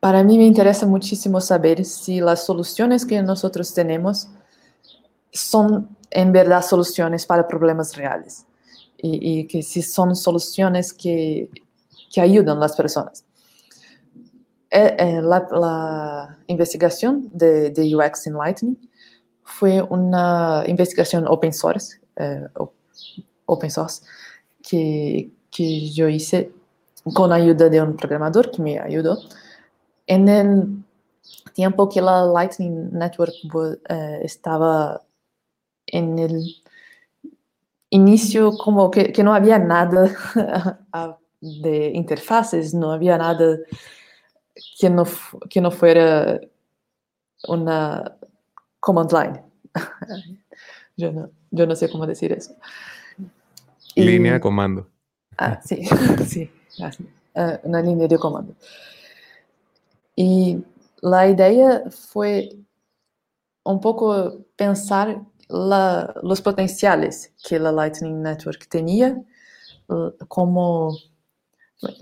para 0.00 0.22
mí 0.22 0.36
me 0.36 0.44
interesa 0.44 0.86
muchísimo 0.86 1.40
saber 1.40 1.84
si 1.84 2.20
las 2.20 2.44
soluciones 2.44 3.06
que 3.06 3.22
nosotros 3.22 3.72
tenemos 3.72 4.28
son 5.32 5.88
en 6.14 6.32
verdad 6.32 6.62
soluciones 6.62 7.26
para 7.26 7.46
problemas 7.46 7.96
reales 7.96 8.46
y, 8.96 9.40
y 9.40 9.46
que 9.46 9.62
si 9.62 9.82
son 9.82 10.14
soluciones 10.14 10.92
que, 10.92 11.50
que 12.12 12.20
ayudan 12.20 12.56
a 12.56 12.60
las 12.60 12.76
personas. 12.76 13.24
Eh, 14.70 14.96
eh, 14.98 15.20
la, 15.22 15.46
la, 15.50 16.38
investigación 16.46 17.28
de, 17.32 17.70
de, 17.70 17.94
UX 17.94 18.26
en 18.26 18.34
Lightning 18.34 18.76
fue 19.42 19.82
una 19.82 20.64
investigación 20.66 21.26
open 21.28 21.52
source, 21.52 22.00
eh, 22.16 22.46
open 23.46 23.70
source 23.70 24.02
que, 24.62 25.30
que 25.50 25.90
yo 25.90 26.08
hice 26.08 26.50
con 27.12 27.32
ayuda 27.32 27.68
de 27.68 27.82
un 27.82 27.96
programador 27.96 28.50
que 28.50 28.62
me 28.62 28.78
ayudó 28.78 29.18
en 30.06 30.28
el 30.28 30.84
tiempo 31.52 31.88
que 31.88 32.00
la 32.00 32.24
Lightning 32.24 32.90
Network 32.92 33.34
uh, 33.52 33.76
estaba 34.22 35.02
en 35.94 36.18
el 36.18 36.56
inicio, 37.90 38.56
como 38.58 38.90
que, 38.90 39.12
que 39.12 39.22
no 39.22 39.32
había 39.32 39.58
nada 39.58 40.10
de 41.40 41.92
interfaces, 41.94 42.74
no 42.74 42.90
había 42.90 43.16
nada 43.16 43.58
que 44.78 44.90
no, 44.90 45.04
que 45.48 45.60
no 45.60 45.70
fuera 45.70 46.40
una 47.46 48.16
command 48.80 49.12
line. 49.12 49.42
yo, 50.96 51.12
no, 51.12 51.30
yo 51.52 51.66
no 51.66 51.76
sé 51.76 51.88
cómo 51.88 52.06
decir 52.06 52.32
eso. 52.32 52.56
Línea 53.94 54.32
de 54.34 54.40
comando. 54.40 54.88
Ah, 55.38 55.60
sí, 55.64 55.84
sí, 56.26 56.50
uh, 56.80 57.58
una 57.62 57.80
línea 57.80 58.08
de 58.08 58.18
comando. 58.18 58.54
Y 60.16 60.64
la 61.00 61.28
idea 61.28 61.84
fue 61.90 62.56
un 63.62 63.80
poco 63.80 64.44
pensar 64.56 65.22
la, 65.48 66.14
los 66.22 66.40
potenciales 66.40 67.32
que 67.46 67.58
la 67.58 67.72
Lightning 67.72 68.22
Network 68.22 68.66
tenía, 68.68 69.22
como, 70.28 70.96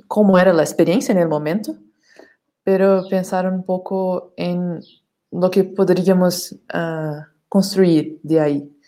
como 0.07 0.39
era 0.39 0.53
la 0.53 0.63
experiencia 0.63 1.13
en 1.13 1.19
el 1.19 1.29
momento, 1.29 1.75
pero 2.63 3.05
pensar 3.09 3.51
un 3.51 3.65
poco 3.65 4.33
en 4.37 4.81
lo 5.31 5.51
que 5.51 5.65
podríamos 5.65 6.53
uh, 6.75 7.23
construir 7.49 8.21
de 8.23 8.41
ahí. 8.41 8.79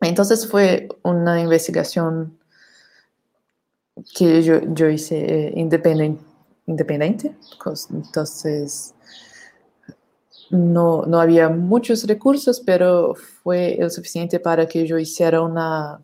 Entonces 0.00 0.46
fue 0.46 0.88
una 1.02 1.40
investigación 1.40 2.38
que 4.16 4.42
yo, 4.42 4.60
yo 4.72 4.88
hice 4.88 5.18
eh, 5.18 5.52
independiente 5.56 6.30
independiente, 6.70 7.34
entonces 7.90 8.94
no, 10.50 11.02
no 11.06 11.20
había 11.20 11.48
muchos 11.48 12.04
recursos, 12.06 12.60
pero 12.60 13.14
fue 13.14 13.74
el 13.80 13.90
suficiente 13.90 14.40
para 14.40 14.66
que 14.66 14.86
yo 14.86 14.98
hiciera 14.98 15.42
una, 15.42 16.00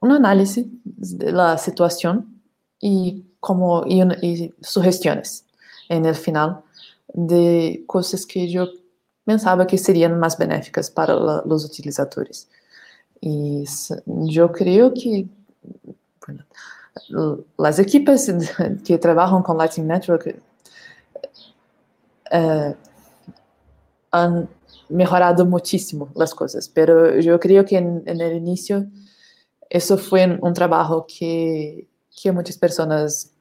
un 0.00 0.12
análisis 0.12 0.66
de 0.84 1.32
la 1.32 1.56
situación 1.58 2.40
y, 2.80 3.24
como, 3.40 3.84
y, 3.86 4.02
y 4.22 4.54
sugestiones 4.60 5.44
en 5.88 6.04
el 6.04 6.14
final 6.14 6.60
de 7.12 7.84
cosas 7.86 8.26
que 8.26 8.48
yo 8.48 8.68
pensaba 9.24 9.66
que 9.66 9.78
serían 9.78 10.18
más 10.18 10.36
benéficas 10.36 10.90
para 10.90 11.14
los 11.14 11.64
utilizadores. 11.64 12.48
Y 13.20 13.64
yo 14.06 14.52
creo 14.52 14.92
que 14.92 15.26
las 17.56 17.78
equipes 17.78 18.32
que 18.84 18.98
trabajan 18.98 19.42
con 19.42 19.56
Lightning 19.56 19.86
Network 19.86 20.36
han 24.10 24.48
mejorado 24.88 25.44
muchísimo 25.44 26.10
las 26.14 26.34
cosas, 26.34 26.68
pero 26.68 27.18
yo 27.20 27.38
creo 27.40 27.64
que 27.64 27.78
en, 27.78 28.02
en 28.06 28.20
el 28.20 28.36
inicio 28.36 28.86
eso 29.70 29.98
fue 29.98 30.38
un 30.40 30.52
trabajo 30.52 31.06
que, 31.06 31.88
que, 32.22 32.32
muchas 32.32 32.56
personas 32.58 33.34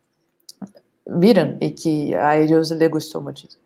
vieron 1.05 1.57
y 1.59 1.75
que 1.75 2.15
a 2.15 2.37
ellos 2.37 2.71
les 2.71 2.89
gustó 2.89 3.21
muchísimo. 3.21 3.61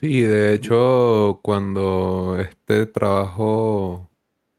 Sí, 0.00 0.20
de 0.20 0.54
hecho, 0.54 1.40
cuando 1.42 2.36
este 2.38 2.86
trabajo 2.86 4.08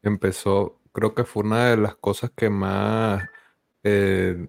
empezó, 0.02 0.80
creo 0.92 1.14
que 1.14 1.24
fue 1.24 1.44
una 1.44 1.70
de 1.70 1.76
las 1.76 1.94
cosas 1.94 2.30
que 2.36 2.50
más, 2.50 3.24
eh, 3.82 4.48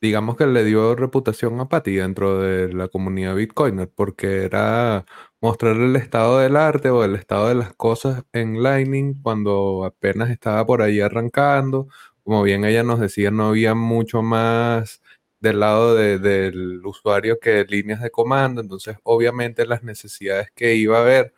digamos 0.00 0.36
que 0.36 0.46
le 0.46 0.64
dio 0.64 0.94
reputación 0.94 1.58
a 1.60 1.68
Patty 1.68 1.96
dentro 1.96 2.38
de 2.40 2.72
la 2.72 2.88
comunidad 2.88 3.34
Bitcoiner, 3.36 3.90
porque 3.94 4.44
era 4.44 5.04
mostrar 5.40 5.76
el 5.76 5.96
estado 5.96 6.38
del 6.38 6.56
arte 6.56 6.90
o 6.90 7.04
el 7.04 7.14
estado 7.16 7.48
de 7.48 7.54
las 7.56 7.74
cosas 7.74 8.24
en 8.32 8.62
Lightning 8.62 9.14
cuando 9.22 9.84
apenas 9.84 10.30
estaba 10.30 10.66
por 10.66 10.82
ahí 10.82 11.00
arrancando. 11.00 11.88
Como 12.24 12.42
bien 12.42 12.64
ella 12.64 12.82
nos 12.82 13.00
decía, 13.00 13.30
no 13.30 13.48
había 13.48 13.74
mucho 13.74 14.22
más 14.22 15.00
del 15.40 15.60
lado 15.60 15.94
del 15.94 16.84
usuario 16.84 17.38
que 17.40 17.64
líneas 17.64 18.00
de 18.02 18.10
comando, 18.10 18.60
entonces 18.60 18.96
obviamente 19.04 19.66
las 19.66 19.82
necesidades 19.82 20.50
que 20.54 20.74
iba 20.74 20.98
a 20.98 21.02
haber 21.02 21.34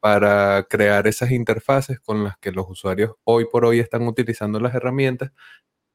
para 0.00 0.64
crear 0.68 1.06
esas 1.08 1.30
interfaces 1.32 2.00
con 2.00 2.24
las 2.24 2.38
que 2.38 2.52
los 2.52 2.66
usuarios 2.70 3.12
hoy 3.24 3.46
por 3.50 3.64
hoy 3.64 3.80
están 3.80 4.06
utilizando 4.06 4.60
las 4.60 4.74
herramientas, 4.74 5.32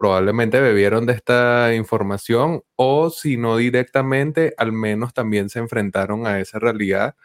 probablemente 0.03 0.59
bebieron 0.59 1.05
de 1.05 1.13
esta 1.13 1.73
información 1.73 2.61
o 2.75 3.09
si 3.09 3.37
no 3.37 3.55
directamente, 3.55 4.53
al 4.57 4.73
menos 4.73 5.13
también 5.13 5.47
se 5.47 5.59
enfrentaron 5.59 6.27
a 6.27 6.41
esa 6.41 6.59
realidad 6.59 7.15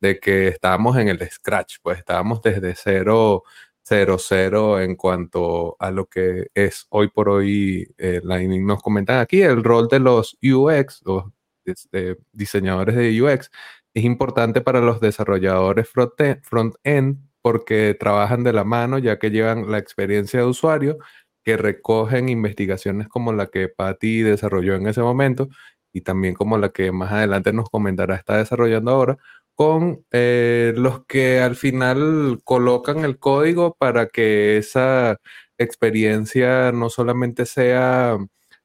de 0.00 0.18
que 0.18 0.48
estábamos 0.48 0.96
en 0.98 1.06
el 1.06 1.20
scratch, 1.30 1.76
pues 1.80 1.98
estábamos 1.98 2.42
desde 2.42 2.74
cero, 2.74 3.44
cero, 3.84 4.16
cero 4.18 4.80
en 4.80 4.96
cuanto 4.96 5.76
a 5.78 5.92
lo 5.92 6.06
que 6.06 6.48
es 6.54 6.86
hoy 6.88 7.06
por 7.06 7.28
hoy 7.28 7.86
eh, 7.98 8.20
Lightning. 8.24 8.66
Nos 8.66 8.82
comentan 8.82 9.20
aquí 9.20 9.40
el 9.42 9.62
rol 9.62 9.86
de 9.86 10.00
los 10.00 10.36
UX, 10.42 11.02
los 11.04 11.26
este, 11.64 12.16
diseñadores 12.32 12.96
de 12.96 13.22
UX, 13.22 13.48
es 13.94 14.02
importante 14.02 14.60
para 14.60 14.80
los 14.80 15.00
desarrolladores 15.00 15.88
front-end 15.88 17.18
porque 17.42 17.94
trabajan 17.94 18.42
de 18.42 18.52
la 18.52 18.64
mano 18.64 18.98
ya 18.98 19.20
que 19.20 19.30
llevan 19.30 19.70
la 19.70 19.78
experiencia 19.78 20.40
de 20.40 20.46
usuario, 20.46 20.98
que 21.44 21.56
recogen 21.56 22.28
investigaciones 22.28 23.08
como 23.08 23.32
la 23.32 23.48
que 23.48 23.68
Patty 23.68 24.22
desarrolló 24.22 24.74
en 24.74 24.86
ese 24.88 25.02
momento 25.02 25.48
y 25.92 26.02
también 26.02 26.34
como 26.34 26.58
la 26.58 26.70
que 26.70 26.92
más 26.92 27.12
adelante 27.12 27.52
nos 27.52 27.70
comentará 27.70 28.16
está 28.16 28.38
desarrollando 28.38 28.90
ahora, 28.90 29.18
con 29.54 30.04
eh, 30.10 30.72
los 30.76 31.04
que 31.06 31.40
al 31.40 31.56
final 31.56 32.40
colocan 32.44 33.04
el 33.04 33.18
código 33.18 33.76
para 33.78 34.08
que 34.08 34.56
esa 34.58 35.18
experiencia 35.58 36.72
no 36.72 36.90
solamente 36.90 37.46
sea 37.46 38.18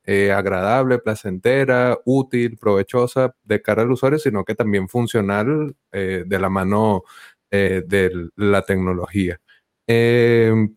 eh, 0.05 0.31
agradable, 0.31 0.97
placentera, 0.99 1.99
útil, 2.05 2.57
provechosa 2.57 3.35
de 3.43 3.61
cara 3.61 3.83
al 3.83 3.91
usuario, 3.91 4.17
sino 4.19 4.43
que 4.43 4.55
también 4.55 4.89
funcional 4.89 5.75
eh, 5.91 6.23
de 6.25 6.39
la 6.39 6.49
mano 6.49 7.03
de 7.51 8.29
la 8.35 8.61
tecnología. 8.61 9.39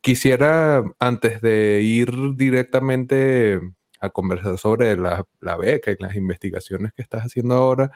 Quisiera, 0.01 0.85
antes 0.99 1.41
de 1.43 1.83
ir 1.83 2.11
directamente 2.37 3.61
a 4.01 4.11
conversar 4.11 4.59
sobre 4.59 4.97
la, 4.97 5.25
la 5.41 5.57
beca 5.57 5.91
y 5.93 5.97
las 5.99 6.17
investigaciones 6.17 6.93
que 6.95 7.03
estás 7.03 7.23
haciendo 7.25 7.55
ahora, 7.55 7.93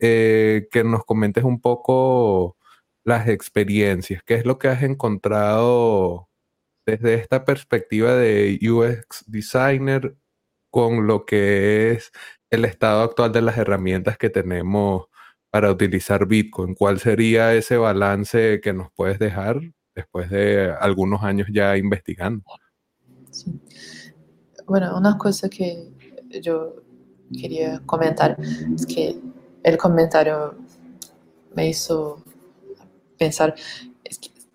eh, 0.00 0.68
que 0.70 0.84
nos 0.84 1.04
comentes 1.04 1.44
un 1.44 1.60
poco 1.60 2.56
las 3.04 3.28
experiencias, 3.28 4.22
qué 4.24 4.34
es 4.34 4.46
lo 4.46 4.58
que 4.58 4.68
has 4.68 4.82
encontrado 4.82 6.28
desde 6.86 7.14
esta 7.14 7.44
perspectiva 7.44 8.14
de 8.16 8.58
UX 8.62 9.24
designer 9.28 10.16
con 10.70 11.06
lo 11.06 11.26
que 11.26 11.92
es 11.92 12.12
el 12.50 12.64
estado 12.64 13.02
actual 13.02 13.32
de 13.32 13.42
las 13.42 13.58
herramientas 13.58 14.18
que 14.18 14.30
tenemos 14.30 15.06
para 15.50 15.70
utilizar 15.72 16.26
Bitcoin. 16.26 16.74
¿Cuál 16.74 17.00
sería 17.00 17.54
ese 17.54 17.76
balance 17.78 18.60
que 18.62 18.72
nos 18.72 18.90
puedes 18.92 19.18
dejar 19.18 19.60
después 19.94 20.30
de 20.30 20.72
algunos 20.80 21.22
años 21.22 21.48
ya 21.52 21.76
investigando? 21.76 22.44
Bueno, 24.66 24.96
una 24.96 25.18
cosa 25.18 25.48
que 25.48 25.90
yo 26.40 26.76
quería 27.38 27.80
comentar 27.84 28.36
es 28.74 28.86
que 28.86 29.18
el 29.62 29.76
comentario 29.76 30.54
me 31.54 31.68
hizo 31.68 32.22
pensar, 33.18 33.54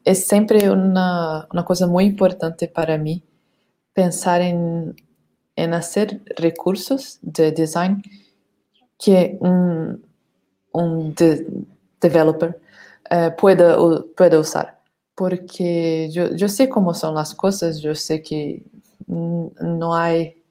es, 0.03 0.25
siempre 0.25 0.70
una, 0.70 1.48
una, 1.51 1.65
cosa 1.65 1.88
muy 1.88 2.06
importante 2.06 2.67
para 2.67 2.98
mí 2.98 3.24
pensar 3.94 4.41
en, 4.41 4.96
en 5.56 5.74
hacer 5.74 6.22
recursos 6.38 7.20
de 7.22 7.51
design 7.51 8.01
que 8.98 9.38
un, 9.39 10.06
un 10.72 11.13
de, 11.15 11.46
developer 12.01 12.60
pueda, 13.38 13.77
pueda 14.15 14.39
usar. 14.39 14.76
Porque 15.17 16.09
yo, 16.12 16.36
yo 16.36 16.47
sé 16.47 16.69
cómo 16.69 16.93
son 16.93 17.15
las 17.15 17.33
cosas, 17.33 17.79
yo 17.81 17.95
sé 17.95 18.21
que 18.21 18.62
no 19.07 19.95
hay, 19.95 20.43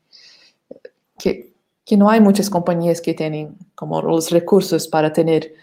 que, 1.17 1.53
que 1.85 1.97
no 1.97 2.11
hay 2.11 2.21
muchas 2.21 2.51
compañías 2.51 3.01
que 3.01 3.15
tienen 3.15 3.57
como 3.77 4.03
los 4.03 4.33
recursos 4.33 4.89
para 4.89 5.13
tener 5.13 5.55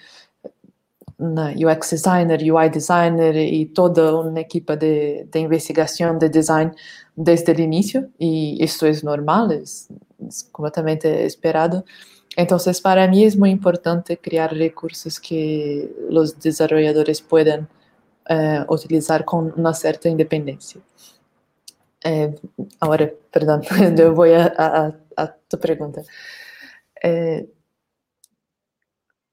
una 1.18 1.52
UX 1.52 1.92
designer, 1.92 2.40
UI 2.50 2.70
designer 2.70 3.36
y 3.36 3.66
toda 3.66 4.22
una 4.22 4.40
equipo 4.40 4.78
de, 4.78 5.28
de 5.30 5.40
investigación 5.40 6.18
de 6.18 6.30
design 6.30 6.74
desde 7.14 7.52
el 7.52 7.60
inicio 7.60 8.08
y 8.18 8.58
esto 8.64 8.88
es 8.88 9.04
normal, 9.04 9.52
es, 9.52 9.90
es, 10.26 10.46
completamente 10.46 11.26
esperado. 11.26 11.84
Entonces, 12.38 12.80
para 12.80 13.06
mí 13.10 13.26
es 13.26 13.36
muy 13.38 13.50
importante 13.50 14.18
crear 14.18 14.54
recursos 14.54 15.20
que 15.20 15.94
los 16.10 16.40
desarrolladores 16.40 17.22
puedan 17.22 17.68
uh, 18.30 18.74
utilizar 18.74 19.26
con 19.26 19.54
una 19.56 19.74
cierta 19.74 20.10
independencia. 20.10 20.82
Eh, 22.04 22.36
ahora, 22.80 23.10
perdón, 23.32 23.62
yo 23.96 24.14
voy 24.16 24.34
a, 24.34 24.54
a, 24.58 24.94
a 25.16 25.36
tu 25.48 25.58
pregunta. 25.58 26.02
Eh, 27.02 27.50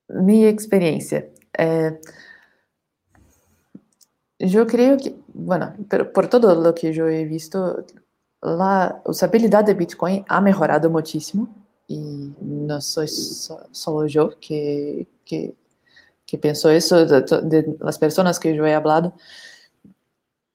mi 0.09 0.46
experiencia. 0.46 1.29
Eh, 1.57 2.00
yo 4.38 4.66
creo 4.66 4.96
que, 4.96 5.14
bueno, 5.35 5.74
pero 5.88 6.12
por 6.12 6.29
todo 6.29 6.55
lo 6.55 6.74
que 6.74 6.92
yo 6.92 7.09
he 7.09 7.24
visto, 7.24 7.85
la 8.40 9.03
usabilidad 9.05 9.64
de 9.64 9.74
Bitcoin 9.74 10.24
ha 10.29 10.40
mejorado 10.40 10.88
muchísimo 10.88 11.48
y 11.87 12.33
no 12.40 12.81
soy 12.81 13.09
so, 13.09 13.66
solo 13.70 14.07
yo 14.07 14.31
que, 14.40 15.07
que, 15.24 15.55
que 16.31 16.38
pienso 16.38 16.71
eso, 16.71 17.05
de, 17.07 17.77
personas 17.99 18.38
que 18.38 18.55
yo 18.55 18.64
he 18.64 18.73
hablado. 18.73 19.14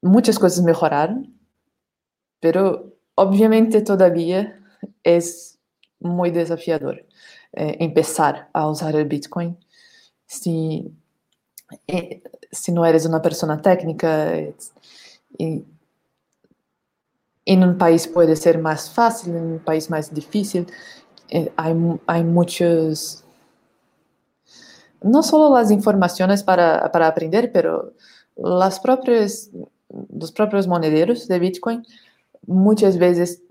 Muchas 0.01 0.39
cosas 0.39 0.63
mejoraron, 0.63 1.37
pero 2.39 2.93
obviamente 3.15 3.81
todavía 3.81 4.57
es 5.03 5.59
muy 5.99 6.31
desafiador 6.31 7.05
eh, 7.51 7.75
a 8.53 8.69
usar 8.69 8.95
el 8.95 9.05
Bitcoin. 9.05 9.57
Si, 10.25 10.89
eh, 11.87 12.23
si 12.49 12.71
no 12.71 12.85
eres 12.85 13.05
una 13.05 13.21
persona 13.21 13.61
técnica, 13.61 14.33
y, 15.37 15.65
en 17.47 17.63
país 17.77 18.07
puede 18.07 18.37
ser 18.37 18.59
más 18.59 18.89
fácil, 18.89 19.35
en 19.35 19.43
un 19.43 19.59
país 19.59 19.89
más 19.89 20.13
difícil. 20.13 20.67
Eh, 21.27 21.51
hay, 21.57 21.75
hay 22.07 22.23
muchos, 22.23 23.24
no 25.05 25.21
solo 25.21 25.55
las 25.55 25.69
informaciones 25.69 26.43
para, 26.43 26.91
para 26.91 27.07
aprender, 27.07 27.51
pero 27.51 27.93
las 28.35 28.79
propias, 28.79 29.51
los 30.11 30.31
propios 30.31 30.67
monederos 30.67 31.27
de 31.27 31.37
Bitcoin 31.37 31.85
muchas 32.47 32.97
veces 32.97 33.43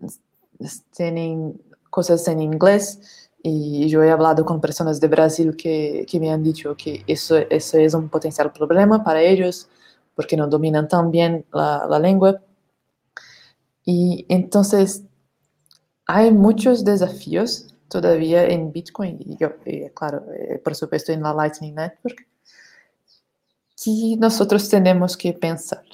tienen 0.97 1.61
cosas 1.90 2.27
en 2.27 2.40
inglés 2.40 3.31
y 3.40 3.88
yo 3.88 4.03
he 4.03 4.11
hablado 4.11 4.45
con 4.45 4.61
personas 4.61 5.01
de 5.01 5.07
Brasil 5.07 5.55
que, 5.57 6.05
que 6.11 6.19
me 6.19 6.31
han 6.31 6.43
dicho 6.43 6.77
que 6.77 7.05
eso, 7.07 7.37
eso 7.37 7.79
es 7.79 7.95
un 7.95 8.09
potencial 8.09 8.53
problema 8.53 9.05
para 9.05 9.23
ellos 9.23 9.69
porque 10.17 10.37
no 10.37 10.49
dominan 10.49 10.88
tan 10.88 11.12
bien 11.12 11.45
la, 11.53 11.87
la 11.88 12.01
lengua. 12.01 12.40
Y 13.85 14.27
entonces 14.29 15.05
hay 16.07 16.33
muchos 16.33 16.85
desafíos 16.85 17.74
todavía 17.88 18.44
en 18.47 18.73
Bitcoin 18.73 19.18
y 19.20 19.37
yo, 19.37 19.51
y 19.64 19.88
claro, 19.90 20.25
eh, 20.33 20.61
por 20.62 20.75
supuesto 20.75 21.12
en 21.12 21.23
la 21.23 21.33
Lightning 21.33 21.75
Network, 21.75 22.27
que 23.83 24.16
nosotros 24.18 24.68
tenemos 24.68 25.16
que 25.16 25.33
pensar. 25.33 25.85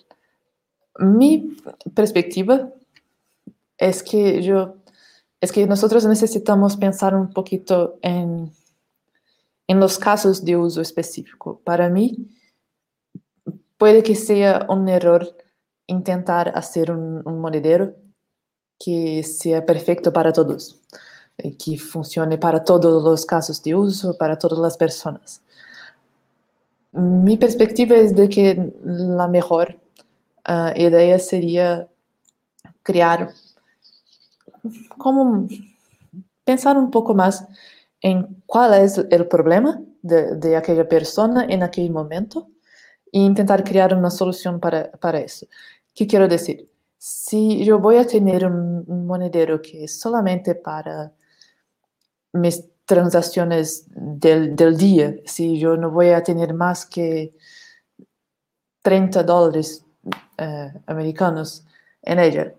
Mi 0.98 1.56
perspectiva 1.94 2.70
es 3.78 4.02
que 4.02 4.42
yo, 4.42 4.76
es 5.40 5.50
que 5.52 5.66
nosotros 5.66 6.04
necesitamos 6.04 6.76
pensar 6.76 7.14
un 7.14 7.32
poquito 7.32 7.98
en, 8.02 8.52
en 9.66 9.80
los 9.80 9.98
casos 9.98 10.44
de 10.44 10.56
uso 10.56 10.80
específico. 10.80 11.60
Para 11.64 11.88
mí, 11.88 12.28
puede 13.78 14.02
que 14.02 14.14
sea 14.14 14.66
un 14.68 14.88
error 14.88 15.36
intentar 15.86 16.52
hacer 16.54 16.90
un, 16.90 17.22
un 17.24 17.40
monedero 17.40 17.96
que 18.78 19.22
sea 19.22 19.64
perfecto 19.66 20.12
para 20.12 20.32
todos, 20.32 20.80
eh, 20.92 20.98
que 21.58 21.78
funcione 21.78 22.38
para 22.38 22.62
todos 22.62 23.02
los 23.02 23.26
casos 23.26 23.62
de 23.62 23.74
uso, 23.74 24.16
para 24.16 24.38
todas 24.38 24.58
las 24.58 24.76
personas. 24.76 25.42
Mi 26.92 27.36
perspectiva 27.36 27.96
es 27.96 28.14
de 28.14 28.28
que 28.28 28.72
la 28.84 29.28
mejor 29.28 29.78
uh, 30.48 30.76
idea 30.76 31.18
sería 31.18 31.88
crear 32.82 33.30
como 34.98 35.48
pensar 36.44 36.76
un 36.76 36.90
poco 36.90 37.14
más 37.14 37.46
en 38.00 38.42
cuál 38.46 38.74
es 38.82 38.98
el 38.98 39.26
problema 39.28 39.80
de, 40.02 40.36
de 40.36 40.56
aquella 40.56 40.88
persona 40.88 41.46
en 41.48 41.62
aquel 41.62 41.90
momento 41.90 42.48
e 43.12 43.20
intentar 43.20 43.62
crear 43.62 43.94
una 43.94 44.10
solución 44.10 44.58
para, 44.58 44.90
para 44.92 45.20
eso. 45.20 45.46
¿Qué 45.94 46.06
quiero 46.06 46.26
decir? 46.28 46.68
Si 46.98 47.64
yo 47.64 47.78
voy 47.78 47.96
a 47.96 48.06
tener 48.06 48.46
un, 48.46 48.84
un 48.86 49.06
monedero 49.06 49.60
que 49.62 49.84
es 49.84 50.00
solamente 50.00 50.54
para 50.54 51.12
mis 52.32 52.64
transacciones 52.84 53.86
del, 53.90 54.56
del, 54.56 54.76
día, 54.76 55.14
si 55.24 55.58
yo 55.58 55.76
no 55.76 55.90
voy 55.90 56.10
a 56.10 56.22
tener 56.22 56.54
más 56.54 56.86
que 56.86 57.34
30 58.82 59.22
dólares 59.22 59.84
eh, 60.38 60.72
americanos 60.86 61.64
en 62.02 62.18
ella, 62.18 62.54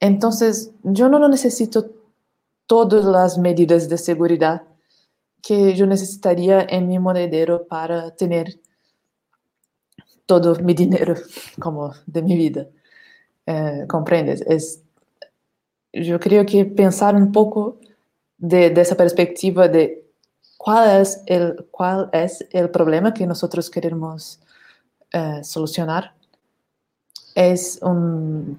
entonces, 0.00 0.72
yo 0.82 1.10
no 1.10 1.28
necesito 1.28 1.90
todas 2.66 3.04
las 3.04 3.36
medidas 3.36 3.88
de 3.88 3.98
seguridad 3.98 4.62
que 5.42 5.74
yo 5.74 5.86
necesitaría 5.86 6.66
en 6.68 6.88
mi 6.88 6.98
monedero 6.98 7.66
para 7.66 8.14
tener 8.16 8.60
todo 10.24 10.56
mi 10.56 10.72
dinero 10.72 11.14
como 11.60 11.92
de 12.06 12.22
mi 12.22 12.36
vida. 12.36 12.66
Eh, 13.46 13.84
¿Comprendes? 13.86 14.40
Es, 14.42 14.82
yo 15.92 16.18
creo 16.18 16.46
que 16.46 16.64
pensar 16.64 17.14
un 17.14 17.30
poco 17.30 17.78
de, 18.40 18.72
esa 18.80 18.96
perspectiva 18.96 19.68
de 19.68 20.04
cuál 20.56 21.02
es 21.02 21.22
el, 21.26 21.66
cuál 21.70 22.08
es 22.12 22.44
el 22.50 22.70
problema 22.70 23.14
que 23.14 23.26
nosotros 23.26 23.70
queremos 23.70 24.40
eh, 25.12 25.44
solucionar 25.44 26.14
es 27.34 27.80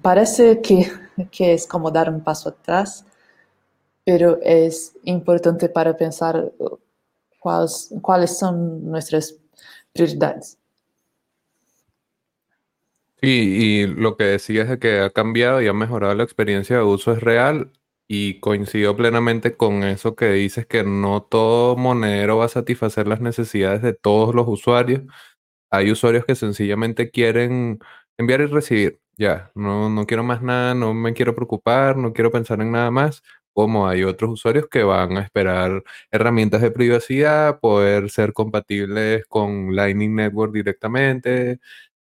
parece 0.00 0.60
que, 0.62 0.90
que, 1.30 1.54
es 1.54 1.66
como 1.66 1.90
dar 1.90 2.08
un 2.08 2.22
paso 2.22 2.48
atrás, 2.48 3.04
pero 4.04 4.38
es 4.42 4.94
importante 5.04 5.68
para 5.68 5.96
pensar 5.96 6.52
cuáles, 7.38 7.92
cuáles 8.00 8.38
son 8.38 8.90
nuestras 8.90 9.36
prioridades. 9.92 10.58
Y, 13.20 13.28
y 13.28 13.86
lo 13.86 14.16
que 14.16 14.24
decías 14.24 14.68
de 14.68 14.78
que 14.80 15.00
ha 15.00 15.10
cambiado 15.10 15.62
y 15.62 15.68
ha 15.68 15.72
mejorado 15.72 16.14
la 16.14 16.24
experiencia 16.24 16.76
de 16.76 16.82
uso 16.82 17.12
es 17.12 17.20
real 17.20 17.70
y 18.14 18.40
coincido 18.40 18.94
plenamente 18.94 19.56
con 19.56 19.84
eso 19.84 20.14
que 20.14 20.26
dices 20.32 20.66
que 20.66 20.84
no 20.84 21.22
todo 21.22 21.76
monedero 21.76 22.36
va 22.36 22.44
a 22.44 22.48
satisfacer 22.48 23.08
las 23.08 23.22
necesidades 23.22 23.80
de 23.80 23.94
todos 23.94 24.34
los 24.34 24.46
usuarios. 24.48 25.00
Hay 25.70 25.90
usuarios 25.90 26.26
que 26.26 26.34
sencillamente 26.34 27.10
quieren 27.10 27.80
enviar 28.18 28.42
y 28.42 28.46
recibir. 28.46 29.00
Ya, 29.18 29.50
no, 29.54 29.90
no 29.90 30.06
quiero 30.06 30.24
más 30.24 30.42
nada, 30.42 30.74
no 30.74 30.94
me 30.94 31.14
quiero 31.14 31.34
preocupar, 31.34 31.96
no 31.96 32.12
quiero 32.12 32.30
pensar 32.30 32.60
en 32.62 32.72
nada 32.72 32.90
más. 32.90 33.22
Como 33.54 33.88
hay 33.88 34.04
otros 34.04 34.32
usuarios 34.32 34.68
que 34.70 34.82
van 34.84 35.16
a 35.18 35.22
esperar 35.22 35.82
herramientas 36.10 36.62
de 36.62 36.70
privacidad, 36.70 37.60
poder 37.60 38.10
ser 38.10 38.34
compatibles 38.34 39.26
con 39.26 39.74
Lightning 39.76 40.14
Network 40.16 40.52
directamente, 40.52 41.60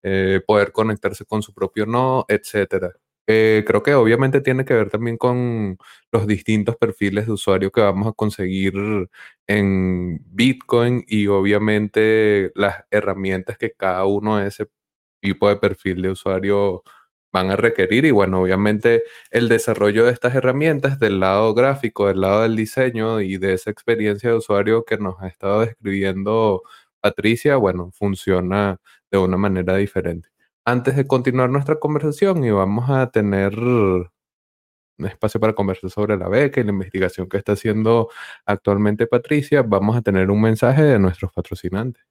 eh, 0.04 0.40
poder 0.46 0.72
conectarse 0.72 1.24
con 1.24 1.42
su 1.42 1.52
propio 1.54 1.86
nodo, 1.86 2.26
etcétera. 2.28 2.92
Eh, 3.28 3.64
creo 3.66 3.82
que 3.82 3.94
obviamente 3.94 4.40
tiene 4.40 4.64
que 4.64 4.74
ver 4.74 4.88
también 4.90 5.16
con 5.16 5.78
los 6.12 6.26
distintos 6.28 6.76
perfiles 6.76 7.26
de 7.26 7.32
usuario 7.32 7.72
que 7.72 7.80
vamos 7.80 8.06
a 8.08 8.12
conseguir 8.12 8.74
en 9.48 10.20
Bitcoin 10.26 11.04
y 11.08 11.26
obviamente 11.28 12.52
las 12.54 12.84
herramientas 12.90 13.58
que 13.58 13.72
cada 13.72 14.04
uno 14.06 14.36
de 14.38 14.48
ese 14.48 14.66
tipo 15.20 15.48
de 15.48 15.56
perfil 15.56 16.02
de 16.02 16.10
usuario 16.10 16.82
van 17.32 17.50
a 17.50 17.56
requerir 17.56 18.04
y 18.06 18.10
bueno, 18.12 18.42
obviamente 18.42 19.02
el 19.30 19.48
desarrollo 19.48 20.06
de 20.06 20.12
estas 20.12 20.34
herramientas 20.34 20.98
del 21.00 21.20
lado 21.20 21.52
gráfico, 21.54 22.06
del 22.08 22.20
lado 22.22 22.42
del 22.42 22.56
diseño 22.56 23.20
y 23.20 23.36
de 23.38 23.54
esa 23.54 23.70
experiencia 23.70 24.30
de 24.30 24.36
usuario 24.36 24.84
que 24.84 24.98
nos 24.98 25.16
ha 25.20 25.26
estado 25.28 25.60
describiendo 25.62 26.62
Patricia, 27.00 27.56
bueno, 27.56 27.90
funciona 27.92 28.78
de 29.10 29.18
una 29.18 29.36
manera 29.36 29.76
diferente. 29.76 30.28
Antes 30.68 30.96
de 30.96 31.06
continuar 31.06 31.48
nuestra 31.48 31.78
conversación 31.78 32.42
y 32.42 32.50
vamos 32.50 32.90
a 32.90 33.08
tener 33.12 33.56
un 33.56 34.10
espacio 34.98 35.38
para 35.38 35.52
conversar 35.52 35.90
sobre 35.90 36.16
la 36.16 36.28
beca 36.28 36.60
y 36.60 36.64
la 36.64 36.72
investigación 36.72 37.28
que 37.28 37.36
está 37.36 37.52
haciendo 37.52 38.08
actualmente 38.44 39.06
Patricia, 39.06 39.62
vamos 39.62 39.96
a 39.96 40.02
tener 40.02 40.28
un 40.28 40.40
mensaje 40.40 40.82
de 40.82 40.98
nuestros 40.98 41.30
patrocinantes. 41.32 42.02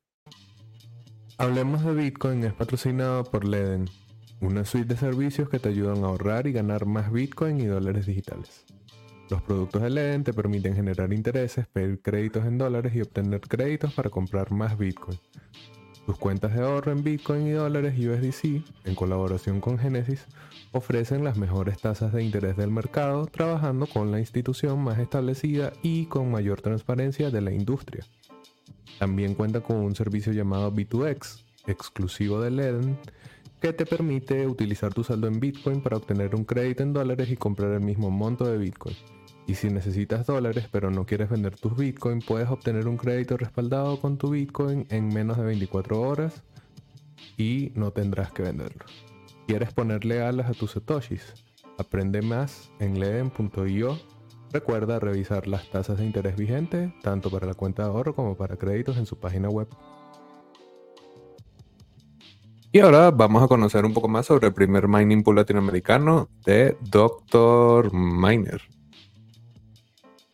Hablemos 1.38 1.84
de 1.84 1.96
Bitcoin 1.96 2.46
es 2.46 2.54
patrocinado 2.54 3.26
por 3.26 3.44
Leden, 3.44 3.89
una 4.39 4.63
suite 4.63 4.94
de 4.94 4.96
servicios 5.02 5.50
que 5.50 5.60
te 5.60 5.68
ayudan 5.68 6.06
a 6.06 6.08
ahorrar 6.08 6.48
y 6.48 6.54
ganar 6.54 6.86
más 6.86 7.12
Bitcoin 7.12 7.60
y 7.60 7.65
dólares 7.65 8.06
digitales. 8.06 8.63
Los 9.30 9.41
productos 9.41 9.82
de 9.82 9.89
Leden 9.89 10.24
te 10.24 10.32
permiten 10.32 10.76
generar 10.76 11.12
intereses, 11.12 11.68
pedir 11.68 12.02
créditos 12.02 12.46
en 12.46 12.58
dólares 12.58 12.96
y 12.96 13.02
obtener 13.02 13.41
créditos 13.41 13.94
para 13.94 14.10
comprar 14.10 14.54
más 14.54 14.78
Bitcoin. 14.78 15.20
Tus 16.06 16.18
cuentas 16.18 16.54
de 16.54 16.62
ahorro 16.62 16.91
en 16.91 17.04
Bitcoin 17.04 17.48
y 17.48 17.52
dólares 17.52 17.96
USDC, 17.98 18.63
en 18.86 18.94
colaboración 18.94 19.60
con 19.60 19.80
Genesis, 19.80 20.28
ofrecen 20.72 21.24
las 21.24 21.36
mejores 21.38 21.80
tasas 21.80 22.13
de 22.13 22.24
interés 22.24 22.56
del 22.58 22.70
mercado 22.70 23.26
trabajando 23.26 23.88
con 23.88 24.12
la 24.12 24.20
institución 24.20 24.84
más 24.84 25.00
establecida 25.00 25.74
y 25.82 26.06
con 26.06 26.30
mayor 26.30 26.62
transparencia 26.62 27.32
de 27.32 27.41
la 27.41 27.52
industria. 27.52 28.06
También 29.00 29.34
cuenta 29.34 29.62
con 29.62 29.78
un 29.78 29.96
servicio 29.96 30.32
llamado 30.32 30.72
B2X, 30.72 31.44
exclusivo 31.65 32.39
de 32.39 32.52
Leden, 32.52 33.00
que 33.60 33.74
te 33.74 33.88
permite 33.88 34.46
utilizar 34.46 34.94
tu 34.94 35.04
saldo 35.04 35.26
en 35.26 35.39
Bitcoin 35.39 35.82
para 35.82 35.98
obtener 35.98 36.36
un 36.36 36.46
crédito 36.46 36.84
en 36.84 36.94
dólares 36.94 37.32
y 37.32 37.36
comprar 37.36 37.72
el 37.72 37.82
mismo 37.82 38.12
monto 38.12 38.46
de 38.46 38.60
Bitcoin. 38.60 38.96
Y 39.48 39.56
si 39.56 39.70
necesitas 39.70 40.26
dólares 40.26 40.68
pero 40.72 40.90
no 40.90 41.06
quieres 41.06 41.30
vender 41.30 41.56
tus 41.56 41.78
Bitcoin, 41.78 42.20
puedes 42.20 42.50
obtener 42.50 42.88
un 42.88 42.98
crédito 42.98 43.38
respaldado 43.38 44.00
con 44.00 44.18
tu 44.18 44.32
Bitcoin 44.32 44.88
en 44.90 45.10
menos 45.10 45.38
de 45.38 45.44
24 45.44 46.02
horas 46.02 46.44
y 47.38 47.72
no 47.76 47.92
tendrás 47.92 48.32
que 48.32 48.44
venderlo. 48.44 48.86
¿Quieres 49.48 49.74
ponerle 49.74 50.22
alas 50.24 50.50
a 50.50 50.54
tus 50.54 50.72
satoshis? 50.72 51.34
Aprende 51.78 52.22
más 52.22 52.72
en 52.80 53.00
leden.io. 53.00 54.00
Recuerda 54.52 55.00
revisar 55.00 55.48
las 55.48 55.70
tasas 55.70 55.98
de 55.98 56.06
interés 56.06 56.36
vigentes, 56.36 56.92
tanto 57.04 57.30
para 57.30 57.46
la 57.46 57.54
cuenta 57.54 57.84
de 57.84 57.90
ahorro 57.90 58.16
como 58.16 58.36
para 58.36 58.56
créditos 58.56 58.98
en 58.98 59.06
su 59.06 59.20
página 59.20 59.50
web. 59.50 59.68
Y 62.72 62.80
ahora 62.80 63.12
vamos 63.12 63.44
a 63.44 63.48
conocer 63.48 63.86
un 63.86 63.94
poco 63.94 64.08
más 64.08 64.26
sobre 64.26 64.48
el 64.48 64.54
primer 64.54 64.88
mining 64.88 65.24
pool 65.24 65.38
latinoamericano 65.38 66.30
de 66.46 66.78
Dr. 66.82 67.94
Miner. 67.94 68.62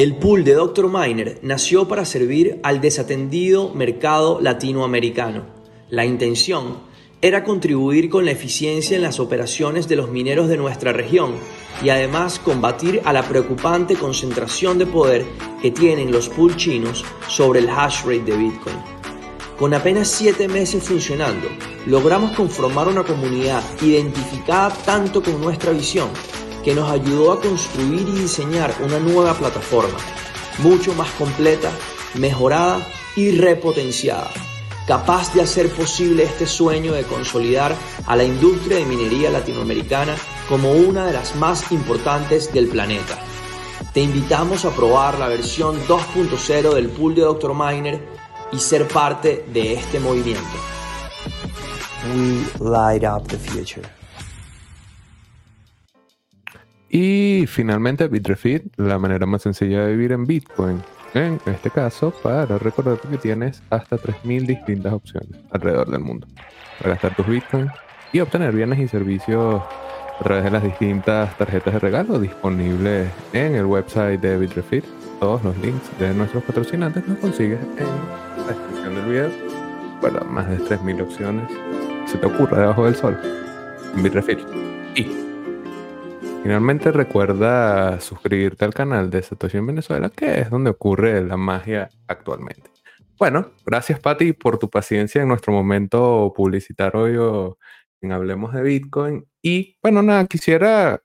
El 0.01 0.15
pool 0.15 0.43
de 0.43 0.55
Dr. 0.55 0.89
Miner 0.91 1.37
nació 1.43 1.87
para 1.87 2.05
servir 2.05 2.59
al 2.63 2.81
desatendido 2.81 3.71
mercado 3.75 4.41
latinoamericano. 4.41 5.45
La 5.91 6.05
intención 6.05 6.79
era 7.21 7.43
contribuir 7.43 8.09
con 8.09 8.25
la 8.25 8.31
eficiencia 8.31 8.95
en 8.95 9.03
las 9.03 9.19
operaciones 9.19 9.87
de 9.87 9.97
los 9.97 10.09
mineros 10.09 10.49
de 10.49 10.57
nuestra 10.57 10.91
región 10.91 11.35
y 11.83 11.89
además 11.89 12.39
combatir 12.39 12.99
a 13.05 13.13
la 13.13 13.21
preocupante 13.21 13.93
concentración 13.93 14.79
de 14.79 14.87
poder 14.87 15.23
que 15.61 15.69
tienen 15.69 16.11
los 16.11 16.29
pool 16.29 16.55
chinos 16.55 17.05
sobre 17.27 17.59
el 17.59 17.69
hash 17.69 18.01
rate 18.01 18.23
de 18.23 18.37
Bitcoin. 18.37 18.77
Con 19.59 19.75
apenas 19.75 20.07
7 20.07 20.47
meses 20.47 20.83
funcionando, 20.83 21.47
logramos 21.85 22.31
conformar 22.31 22.87
una 22.87 23.03
comunidad 23.03 23.61
identificada 23.83 24.69
tanto 24.83 25.21
con 25.21 25.39
nuestra 25.39 25.69
visión 25.73 26.09
que 26.63 26.75
nos 26.75 26.89
ayudó 26.89 27.31
a 27.31 27.41
construir 27.41 28.07
y 28.07 28.21
diseñar 28.21 28.75
una 28.81 28.99
nueva 28.99 29.33
plataforma, 29.33 29.97
mucho 30.59 30.93
más 30.93 31.09
completa, 31.11 31.71
mejorada 32.15 32.85
y 33.15 33.31
repotenciada, 33.31 34.31
capaz 34.87 35.33
de 35.33 35.41
hacer 35.41 35.69
posible 35.69 36.23
este 36.23 36.45
sueño 36.45 36.93
de 36.93 37.03
consolidar 37.03 37.75
a 38.05 38.15
la 38.15 38.23
industria 38.23 38.77
de 38.77 38.85
minería 38.85 39.29
latinoamericana 39.29 40.15
como 40.47 40.71
una 40.73 41.05
de 41.05 41.13
las 41.13 41.35
más 41.35 41.71
importantes 41.71 42.53
del 42.53 42.67
planeta. 42.67 43.17
Te 43.93 44.01
invitamos 44.01 44.65
a 44.65 44.71
probar 44.71 45.19
la 45.19 45.27
versión 45.27 45.77
2.0 45.87 46.73
del 46.73 46.89
pool 46.89 47.15
de 47.15 47.21
Dr. 47.21 47.53
Miner 47.53 47.99
y 48.51 48.59
ser 48.59 48.87
parte 48.87 49.45
de 49.51 49.73
este 49.73 49.99
movimiento. 49.99 50.41
We 52.13 52.43
light 52.59 53.03
up 53.03 53.27
the 53.27 53.37
future. 53.37 54.00
Y 56.93 57.45
finalmente 57.47 58.09
Bitrefit, 58.09 58.77
la 58.77 58.99
manera 58.99 59.25
más 59.25 59.43
sencilla 59.43 59.85
de 59.85 59.95
vivir 59.95 60.11
en 60.11 60.25
Bitcoin. 60.25 60.81
En 61.13 61.39
este 61.45 61.69
caso, 61.69 62.11
para 62.21 62.57
recordarte 62.57 63.07
que 63.07 63.17
tienes 63.17 63.63
hasta 63.69 63.95
3.000 63.95 64.45
distintas 64.45 64.91
opciones 64.91 65.39
alrededor 65.51 65.89
del 65.89 66.01
mundo 66.01 66.27
para 66.77 66.91
gastar 66.91 67.15
tus 67.15 67.27
Bitcoins 67.27 67.71
y 68.11 68.19
obtener 68.19 68.53
bienes 68.53 68.79
y 68.79 68.89
servicios 68.89 69.61
a 70.19 70.23
través 70.23 70.43
de 70.43 70.51
las 70.51 70.63
distintas 70.63 71.37
tarjetas 71.37 71.75
de 71.75 71.79
regalo 71.79 72.19
disponibles 72.19 73.09
en 73.31 73.55
el 73.55 73.65
website 73.65 74.19
de 74.19 74.37
Bitrefit. 74.37 74.83
Todos 75.21 75.41
los 75.45 75.57
links 75.59 75.97
de 75.97 76.13
nuestros 76.13 76.43
patrocinantes 76.43 77.07
los 77.07 77.17
consigues 77.19 77.59
en 77.77 77.87
la 78.41 78.47
descripción 78.47 78.95
del 78.95 79.05
video. 79.05 79.29
Bueno, 80.01 80.19
más 80.25 80.49
de 80.49 80.57
3.000 80.57 81.03
opciones. 81.03 81.49
Se 82.05 82.17
te 82.17 82.25
ocurra 82.25 82.59
debajo 82.59 82.83
del 82.83 82.95
sol. 82.95 83.17
En 83.95 84.03
Bitrefit. 84.03 84.39
Y 84.95 85.30
Finalmente 86.43 86.91
recuerda 86.91 88.01
suscribirte 88.01 88.65
al 88.65 88.73
canal 88.73 89.11
de 89.11 89.21
Satoshi 89.21 89.57
en 89.57 89.67
Venezuela, 89.67 90.09
que 90.09 90.39
es 90.39 90.49
donde 90.49 90.71
ocurre 90.71 91.21
la 91.23 91.37
magia 91.37 91.89
actualmente. 92.07 92.71
Bueno, 93.19 93.51
gracias 93.63 93.99
Patti 93.99 94.33
por 94.33 94.57
tu 94.57 94.67
paciencia 94.67 95.21
en 95.21 95.27
nuestro 95.27 95.53
momento 95.53 96.33
publicitario 96.35 97.59
en 98.01 98.11
Hablemos 98.11 98.53
de 98.53 98.63
Bitcoin. 98.63 99.27
Y 99.43 99.77
bueno, 99.83 100.01
nada, 100.01 100.25
quisiera 100.25 101.03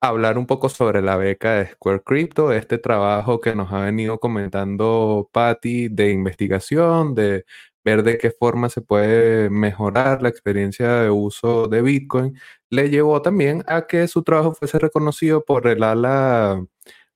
hablar 0.00 0.38
un 0.38 0.46
poco 0.46 0.68
sobre 0.68 1.02
la 1.02 1.16
beca 1.16 1.54
de 1.56 1.66
Square 1.66 2.02
Crypto, 2.04 2.52
este 2.52 2.78
trabajo 2.78 3.40
que 3.40 3.56
nos 3.56 3.72
ha 3.72 3.80
venido 3.80 4.20
comentando 4.20 5.28
Patti 5.32 5.88
de 5.88 6.12
investigación, 6.12 7.16
de 7.16 7.44
ver 7.84 8.02
de 8.02 8.18
qué 8.18 8.30
forma 8.30 8.68
se 8.68 8.80
puede 8.82 9.50
mejorar 9.50 10.22
la 10.22 10.28
experiencia 10.28 10.94
de 11.02 11.10
uso 11.10 11.68
de 11.68 11.82
Bitcoin, 11.82 12.38
le 12.70 12.90
llevó 12.90 13.22
también 13.22 13.64
a 13.66 13.86
que 13.86 14.08
su 14.08 14.22
trabajo 14.22 14.54
fuese 14.54 14.78
reconocido 14.78 15.44
por 15.44 15.66
el 15.66 15.82
ala 15.82 16.64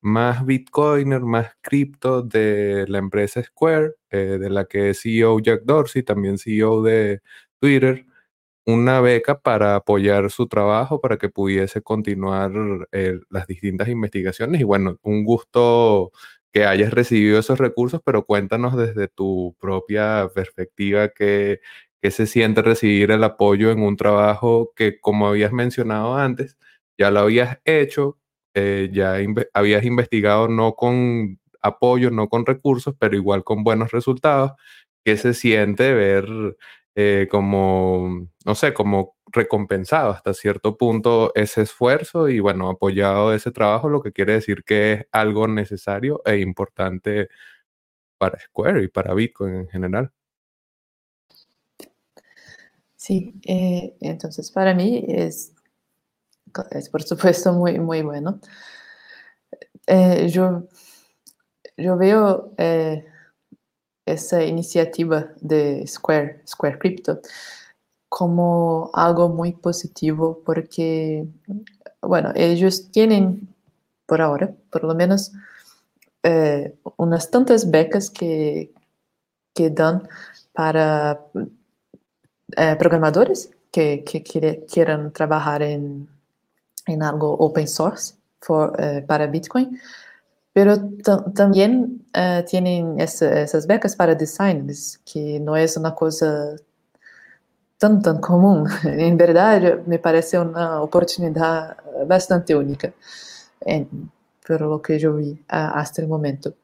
más 0.01 0.45
Bitcoiner, 0.47 1.23
más 1.23 1.53
cripto 1.63 2.23
de 2.23 2.85
la 2.89 2.99
empresa 2.99 3.43
Square, 3.43 3.95
eh, 4.11 4.39
de 4.39 4.51
la 4.51 4.67
que 4.67 4.91
es 4.91 5.01
CEO 5.03 5.41
Jack 5.41 5.63
Dorsey, 5.65 6.03
también 6.03 6.39
CEO 6.39 6.83
de 6.83 7.21
Twitter, 7.61 8.07
una 8.67 9.01
beca 9.01 9.41
para 9.41 9.77
apoyar 9.77 10.31
su 10.31 10.47
trabajo, 10.49 11.01
para 11.01 11.19
que 11.19 11.29
pudiese 11.31 11.83
continuar 11.83 12.53
eh, 12.93 13.21
las 13.31 13.47
distintas 13.47 13.89
investigaciones. 13.89 14.61
Y 14.61 14.65
bueno, 14.65 14.99
un 15.03 15.25
gusto 15.25 16.13
que 16.55 16.67
hayas 16.67 16.93
recibido 16.95 17.41
esos 17.41 17.59
recursos, 17.59 18.01
pero 18.05 18.25
cuéntanos 18.25 18.77
desde 18.77 19.09
tu 19.09 19.57
propia 19.61 20.31
perspectiva 20.35 21.09
qué, 21.11 21.61
se 22.03 22.27
siente 22.27 22.63
recibir 22.63 23.11
el 23.11 23.25
apoyo 23.25 23.73
en 23.73 23.83
un 23.83 23.97
trabajo 23.97 24.73
que, 24.77 25.01
como 25.01 25.27
habías 25.29 25.53
mencionado 25.53 26.17
antes, 26.17 26.59
ya 26.99 27.11
lo 27.11 27.21
habías 27.21 27.59
hecho, 27.65 28.19
eh, 28.55 28.91
ya 28.93 29.17
habías 29.55 29.85
investigado 29.85 30.49
no 30.49 30.75
con 30.77 31.41
apoyo, 31.63 32.11
no 32.11 32.29
con 32.29 32.47
recursos, 32.47 32.95
pero 33.01 33.17
igual 33.17 33.43
con 33.45 33.65
buenos 33.65 33.91
resultados. 33.93 34.53
qué 35.05 35.17
se 35.17 35.35
siente 35.35 35.93
ver 35.95 36.27
eh, 36.97 37.29
como, 37.31 38.29
no 38.47 38.55
sé, 38.55 38.75
como 38.75 39.17
recompensado 39.35 40.11
hasta 40.11 40.33
cierto 40.33 40.77
punto 40.77 41.33
ese 41.35 41.63
esfuerzo 41.63 42.29
y 42.29 42.41
bueno, 42.41 42.71
apoyado 42.71 43.35
ese 43.35 43.51
trabajo, 43.51 43.89
lo 43.89 44.03
que 44.03 44.13
quiere 44.13 44.35
decir 44.35 44.65
que 44.65 44.93
es 44.93 45.07
algo 45.13 45.49
necesario 45.49 46.23
e 46.25 46.39
importante 46.39 47.29
para 48.19 48.39
Square 48.39 48.83
y 48.85 48.89
para 48.89 49.15
Bitcoin 49.15 49.55
en 49.57 49.69
general. 49.69 50.13
Sí, 52.97 53.35
eh, 53.47 53.97
entonces 54.01 54.51
para 54.51 54.73
mí 54.73 55.05
es, 55.07 55.53
es 56.71 56.89
por 56.89 57.03
supuesto 57.03 57.53
muy, 57.53 57.79
muy 57.79 58.03
bueno. 58.03 58.41
Eh, 59.87 60.29
yo, 60.31 60.67
yo 61.77 61.97
veo 61.99 62.55
eh, 62.57 63.05
esa 64.07 64.43
iniciativa 64.45 65.35
de 65.41 65.87
Square, 65.87 66.43
Square 66.47 66.79
Crypto, 66.79 67.21
como 68.15 68.91
algo 68.93 69.29
muy 69.29 69.55
positivo 69.55 70.41
porque, 70.47 71.27
bueno, 72.01 72.31
ellos 72.37 72.93
tienen, 72.93 73.49
por 74.07 74.21
ahora, 74.21 74.55
por 74.71 74.85
lo 74.85 74.95
menos, 74.95 75.33
eh, 76.23 76.77
unas 76.97 77.29
tantas 77.33 77.69
becas 77.69 78.11
que, 78.11 78.73
que 79.53 79.69
dan 79.69 80.09
para 80.53 81.27
eh, 82.57 82.77
programadores 82.79 83.51
que, 83.73 84.05
que 84.05 84.23
quieran 84.23 85.13
trabajar 85.13 85.63
en, 85.63 86.09
en, 86.87 87.03
algo 87.03 87.33
open 87.33 87.67
source 87.67 88.15
for, 88.41 88.81
eh, 88.81 89.05
para 89.05 89.27
Bitcoin, 89.27 89.77
pero 90.53 90.77
también 91.35 92.07
tienen 92.47 93.01
esas 93.01 93.67
becas 93.67 93.97
para 93.97 94.15
designers, 94.15 95.01
que 95.05 95.41
no 95.41 95.57
es 95.57 95.77
una 95.77 95.97
cosa 95.97 96.55
tan, 97.85 98.01
tan 98.03 98.19
común. 98.21 98.67
En 98.85 99.17
verdad, 99.17 99.83
me 99.87 99.99
parece 99.99 100.39
una 100.39 100.81
oportunidad 100.81 101.77
bastante 102.07 102.55
única, 102.57 102.93
en, 103.61 104.11
por 104.47 104.61
lo 104.63 104.81
que 104.81 104.99
yo 104.99 105.15
vi 105.17 105.45
hasta 105.49 106.01
el 106.03 106.09
momento. 106.09 106.55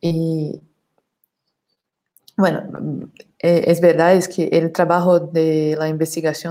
Y 0.00 0.60
bueno, 2.36 2.62
eh, 3.38 3.64
es 3.66 3.80
verdad 3.80 4.14
es 4.14 4.28
que 4.28 4.48
el 4.52 4.72
trabajo 4.72 5.20
de 5.20 5.76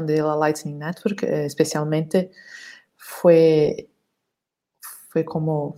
de 0.05 0.21
la 0.21 0.35
Lightning 0.35 0.77
Network, 0.79 1.23
eh, 1.23 1.45
especialmente, 1.45 2.31
fue, 2.95 3.87
fue 5.09 5.25
como 5.25 5.75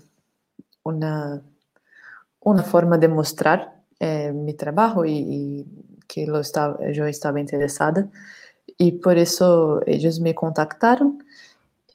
una, 0.83 1.41
una 2.41 2.63
forma 2.63 2.97
de 2.97 3.07
mostrar 3.07 3.81
eh, 3.99 4.31
mi 4.33 4.53
trabajo 4.53 5.05
y, 5.05 5.11
y 5.13 5.65
que 6.11 6.27
lo 6.27 6.39
estaba, 6.39 6.77
yo 6.91 7.05
estaba 7.05 7.39
interesada 7.39 8.09
y 8.77 8.93
por 8.93 9.17
eso 9.17 9.81
ellos 9.85 10.19
me 10.19 10.35
contactaron 10.35 11.23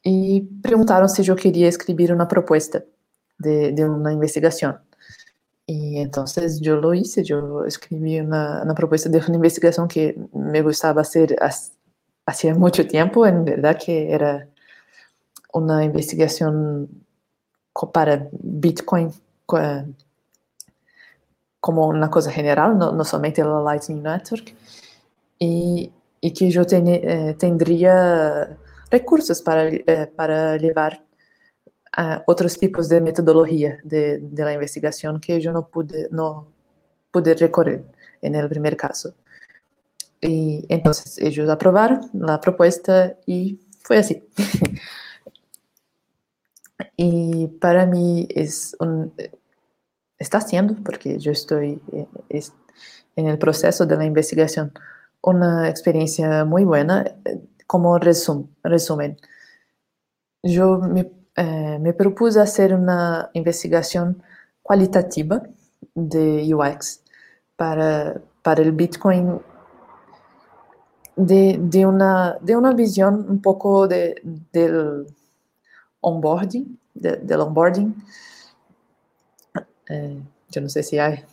y 0.03 0.41
preguntaron 0.63 1.09
si 1.09 1.23
yo 1.23 1.37
quería 1.37 1.69
escribir 1.69 2.13
una 2.13 2.27
propuesta 2.27 2.83
de, 3.39 3.73
de 3.73 3.89
una 3.89 4.13
investigación. 4.13 4.79
Y 5.67 5.99
entonces 5.99 6.61
yo 6.61 6.77
lo 6.77 6.95
hice, 6.95 7.25
yo 7.25 7.65
escribí 7.65 8.21
una, 8.21 8.63
una, 8.63 8.75
propuesta 8.75 9.09
de 9.09 9.19
una 9.19 9.35
investigación 9.35 9.89
que 9.89 10.17
me 10.33 10.63
gustaba 10.63 11.03
hacer 11.03 11.37
hacía 12.25 12.55
mucho 12.55 12.87
tiempo, 12.87 13.27
en 13.27 13.45
verdad 13.45 13.77
que 13.85 14.13
era 14.13 14.49
una 15.53 15.85
investigación 15.85 16.89
para 17.93 18.29
Bitcoin 18.33 19.11
como 21.67 21.89
una 21.89 22.09
cosa 22.09 22.31
general, 22.31 22.79
no, 22.79 22.93
no 22.93 23.03
solamente 23.03 23.43
la 23.43 23.61
Lightning 23.61 24.01
Network, 24.01 24.55
y, 25.37 25.91
y 26.21 26.31
que 26.33 26.49
yo 26.49 26.65
ten, 26.65 26.87
eh, 26.87 27.35
tendría 27.37 28.57
recursos 28.89 29.43
para, 29.43 29.67
eh, 29.69 30.07
para 30.15 30.57
llevar 30.59 31.05
a 31.93 32.23
otros 32.29 32.57
tipos 32.57 32.89
de 32.89 33.01
metodología 33.01 33.81
de, 33.83 34.19
de, 34.21 34.45
la 34.45 34.53
investigación 34.53 35.19
que 35.19 35.41
yo 35.41 35.51
no 35.53 35.67
pude, 35.67 36.07
no 36.13 36.47
pude 37.11 37.35
recorrer 37.35 37.85
en 38.23 38.37
el 38.37 38.49
primer 38.49 38.77
caso. 38.77 39.15
Y 40.21 40.65
entonces 40.69 41.19
ellos 41.19 41.49
aprobaron 41.51 42.01
la 42.13 42.41
propuesta 42.41 43.17
y 43.27 43.59
fue 43.83 43.99
así. 43.99 44.23
y 46.97 47.49
para 47.61 47.87
mí 47.87 48.29
es 48.31 48.77
un, 48.79 49.13
está 50.19 50.39
haciendo, 50.39 50.75
porque 50.85 51.19
yo 51.19 51.33
estoy 51.33 51.81
eh, 51.93 52.43
en 53.17 53.27
el 53.27 53.39
proceso 53.39 53.87
de 53.87 53.95
una 55.23 55.69
experiencia 55.69 56.45
muy 56.45 56.65
buena. 56.65 57.05
Eh, 57.25 57.41
como 57.67 57.99
resum, 57.99 58.47
resumen, 58.63 59.17
yo 60.43 60.79
me, 60.79 61.11
eh, 61.37 61.79
me, 61.81 61.93
propuse 61.93 62.41
hacer 62.41 62.73
una 62.73 63.29
investigación 63.33 64.23
cualitativa 64.63 65.43
de 65.95 66.55
UX 66.55 67.03
para, 67.57 68.21
para 68.43 68.63
el 68.63 68.71
Bitcoin 68.71 69.41
de, 71.17 71.59
de, 71.61 71.87
una, 71.87 72.37
de 72.41 72.55
una 72.55 72.73
visión 72.73 73.27
un 73.29 73.43
poco 73.43 73.89
de, 73.89 74.15
del 74.53 75.07
onboarding, 76.01 76.79
de, 76.95 77.17
del 77.17 77.41
onboarding 77.41 77.95
eh, 79.89 80.21
yo 80.51 80.61
no 80.61 80.69
sé 80.69 80.83
si 80.83 80.99
hay 80.99 81.25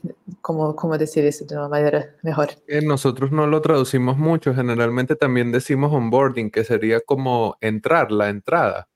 cómo, 0.42 0.76
cómo 0.76 0.98
decir 0.98 1.26
eso 1.26 1.46
de 1.46 1.56
una 1.56 1.68
manera 1.70 2.16
mejor. 2.24 2.50
Eh, 2.68 2.82
nosotros 2.82 3.32
no 3.32 3.48
lo 3.48 3.62
traducimos 3.62 4.18
mucho, 4.18 4.54
generalmente 4.54 5.16
también 5.16 5.52
decimos 5.52 5.94
onboarding, 5.94 6.50
que 6.50 6.63
sería 6.63 7.00
como 7.02 7.58
entrar, 7.62 8.12
la 8.12 8.30
entrada, 8.30 8.88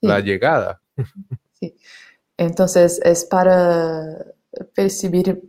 la 0.00 0.20
llegada. 0.20 0.80
Sí, 1.58 1.74
entonces 2.36 3.00
es 3.04 3.24
para 3.24 4.26
percibir 4.74 5.42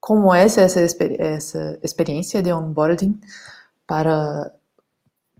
cómo 0.00 0.34
es 0.34 0.58
esa, 0.58 0.80
esa 0.80 1.72
experiencia 1.74 2.42
de 2.42 2.52
onboarding 2.52 3.20
para, 3.86 4.54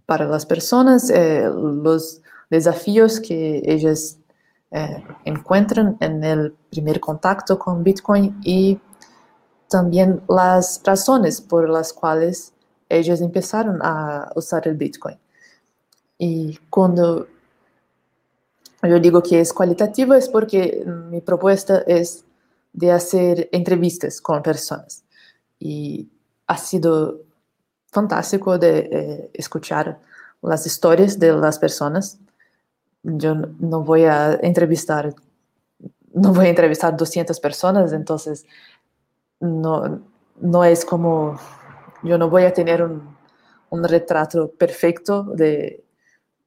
para 0.06 0.26
las 0.26 0.46
personas, 0.46 1.10
eh, 1.10 1.48
los 1.54 2.22
desafíos 2.50 3.20
que 3.20 3.62
ellas 3.64 4.18
eh, 4.70 5.02
encuentran 5.24 5.96
en 6.00 6.22
el 6.24 6.52
primer 6.70 7.00
contacto 7.00 7.58
con 7.58 7.82
Bitcoin 7.82 8.38
y 8.42 8.78
también 9.68 10.22
las 10.28 10.80
razones 10.84 11.40
por 11.40 11.68
las 11.68 11.92
cuales 11.92 12.52
ellos 12.88 13.20
empezaron 13.20 13.80
a 13.82 14.30
usar 14.34 14.66
el 14.68 14.76
Bitcoin. 14.76 15.18
Y 16.18 16.58
cuando 16.70 17.26
yo 18.82 19.00
digo 19.00 19.22
que 19.22 19.40
es 19.40 19.52
cualitativo 19.52 20.14
es 20.14 20.28
porque 20.28 20.84
mi 20.86 21.20
propuesta 21.20 21.82
es 21.86 22.24
de 22.72 22.92
hacer 22.92 23.48
entrevistas 23.52 24.20
con 24.20 24.42
personas. 24.42 25.04
Y 25.58 26.08
ha 26.46 26.56
sido 26.56 27.20
fantástico 27.90 28.58
de 28.58 28.78
eh, 28.78 29.30
escuchar 29.34 30.00
las 30.42 30.66
historias 30.66 31.18
de 31.18 31.32
las 31.32 31.58
personas 31.58 32.18
yo 33.16 33.34
no 33.34 33.82
voy 33.82 34.04
a 34.04 34.38
entrevistar, 34.42 35.14
no 36.12 36.32
voy 36.32 36.46
a 36.46 36.50
entrevistar 36.50 36.96
200 36.96 37.38
personas, 37.40 37.92
entonces 37.92 38.44
no, 39.40 40.02
no 40.40 40.64
es 40.64 40.84
como, 40.84 41.38
yo 42.02 42.18
no 42.18 42.28
voy 42.28 42.44
a 42.44 42.52
tener 42.52 42.82
un, 42.82 43.16
un 43.70 43.84
retrato 43.84 44.50
perfecto 44.50 45.22
de, 45.22 45.84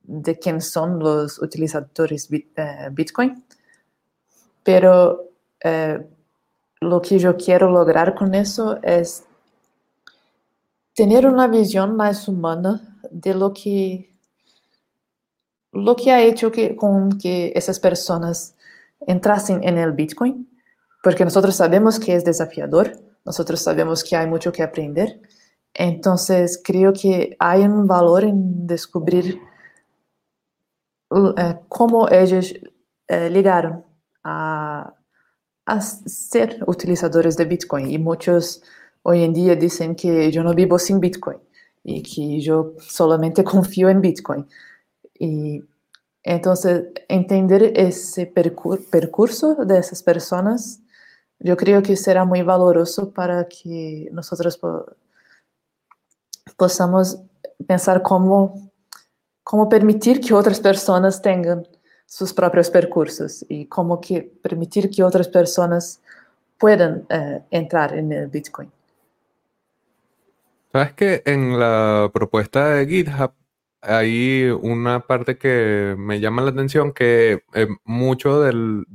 de 0.04 0.40
quién 0.40 0.62
son 0.62 1.00
los 1.00 1.42
utilizadores 1.42 2.30
eh, 2.32 2.90
Bitcoin, 2.92 3.44
pero 4.64 5.30
eh, 5.64 6.06
lo 6.82 7.02
que 7.02 7.20
yo 7.20 7.38
quiero 7.38 7.70
lograr 7.70 8.16
con 8.16 8.36
eso 8.36 8.80
es 8.84 9.24
tener 10.94 11.26
una 11.26 11.48
visión 11.48 11.96
más 11.96 12.28
humana 12.28 13.00
de 13.10 13.34
lo 13.34 13.54
que 13.54 14.11
lo 15.72 15.96
que 15.96 16.12
ha 16.12 16.22
hecho 16.22 16.52
que, 16.52 16.76
con 16.76 17.18
que 17.18 17.54
esas 17.56 17.80
personas 17.80 18.56
entrasen 19.08 19.64
en 19.64 19.78
el 19.78 19.94
Bitcoin, 19.94 20.50
porque 21.04 21.26
nosotros 21.26 21.56
sabemos 21.56 22.00
que 22.00 22.16
es 22.16 22.24
desafiador, 22.24 22.92
nosotros 23.26 23.60
sabemos 23.62 24.04
que 24.04 24.16
hay 24.16 24.28
mucho 24.28 24.52
que 24.52 24.64
aprender, 24.64 25.22
entonces 25.74 26.62
creo 26.64 26.94
que 26.94 27.36
hay 27.40 27.62
un 27.62 27.88
valor 27.88 28.24
en 28.24 28.68
descubrir 28.68 29.40
uh, 31.10 31.34
cómo 31.70 32.10
ellos 32.10 32.54
uh, 33.10 33.28
llegaron 33.30 33.86
a, 34.24 34.94
a 35.66 35.82
ser 35.82 36.64
utilizadores 36.68 37.38
de 37.38 37.46
Bitcoin 37.46 37.90
y 37.90 37.98
muchos 37.98 38.62
hoy 39.04 39.24
en 39.24 39.34
día 39.34 39.56
dicen 39.56 39.96
que 39.96 40.32
yo 40.32 40.44
no 40.44 40.54
vivo 40.54 40.78
sin 40.78 41.00
Bitcoin 41.00 41.38
y 41.84 42.04
que 42.04 42.42
yo 42.42 42.74
solamente 42.80 43.44
confío 43.46 43.90
en 43.90 44.02
Bitcoin. 44.02 44.48
Y 45.24 45.64
entonces, 46.24 46.86
entender 47.08 47.74
ese 47.76 48.26
percurso 48.26 49.54
de 49.66 49.78
esas 49.78 50.02
personas 50.02 50.82
yo 51.44 51.58
creo 51.58 51.82
que 51.82 51.96
será 51.96 52.26
muy 52.26 52.42
valoroso 52.44 53.12
para 53.12 53.48
que 53.48 54.10
nosotros 54.12 54.60
podamos 56.58 57.20
pensar 57.68 58.02
cómo, 58.02 58.72
cómo 59.44 59.68
permitir 59.70 60.22
que 60.22 60.34
otras 60.34 60.60
personas 60.60 61.22
tengan 61.22 61.68
sus 62.06 62.34
propios 62.34 62.70
percursos 62.70 63.46
y 63.50 63.66
cómo 63.66 64.00
que 64.00 64.22
permitir 64.22 64.90
que 64.90 65.04
otras 65.04 65.28
personas 65.28 66.02
puedan 66.60 67.06
eh, 67.10 67.42
entrar 67.50 67.98
en 67.98 68.12
el 68.12 68.28
Bitcoin. 68.28 68.72
Sabes 70.72 70.94
que 70.94 71.24
en 71.26 71.60
la 71.60 72.10
propuesta 72.14 72.70
de 72.70 72.88
GitHub 72.88 73.32
hay 73.82 74.50
una 74.62 75.02
parte 75.08 75.38
que 75.38 75.96
me 75.98 76.20
llama 76.20 76.42
la 76.44 76.52
atención, 76.52 76.94
que 76.94 77.44
eh, 77.54 77.68
mucho 77.84 78.42
del, 78.42 78.86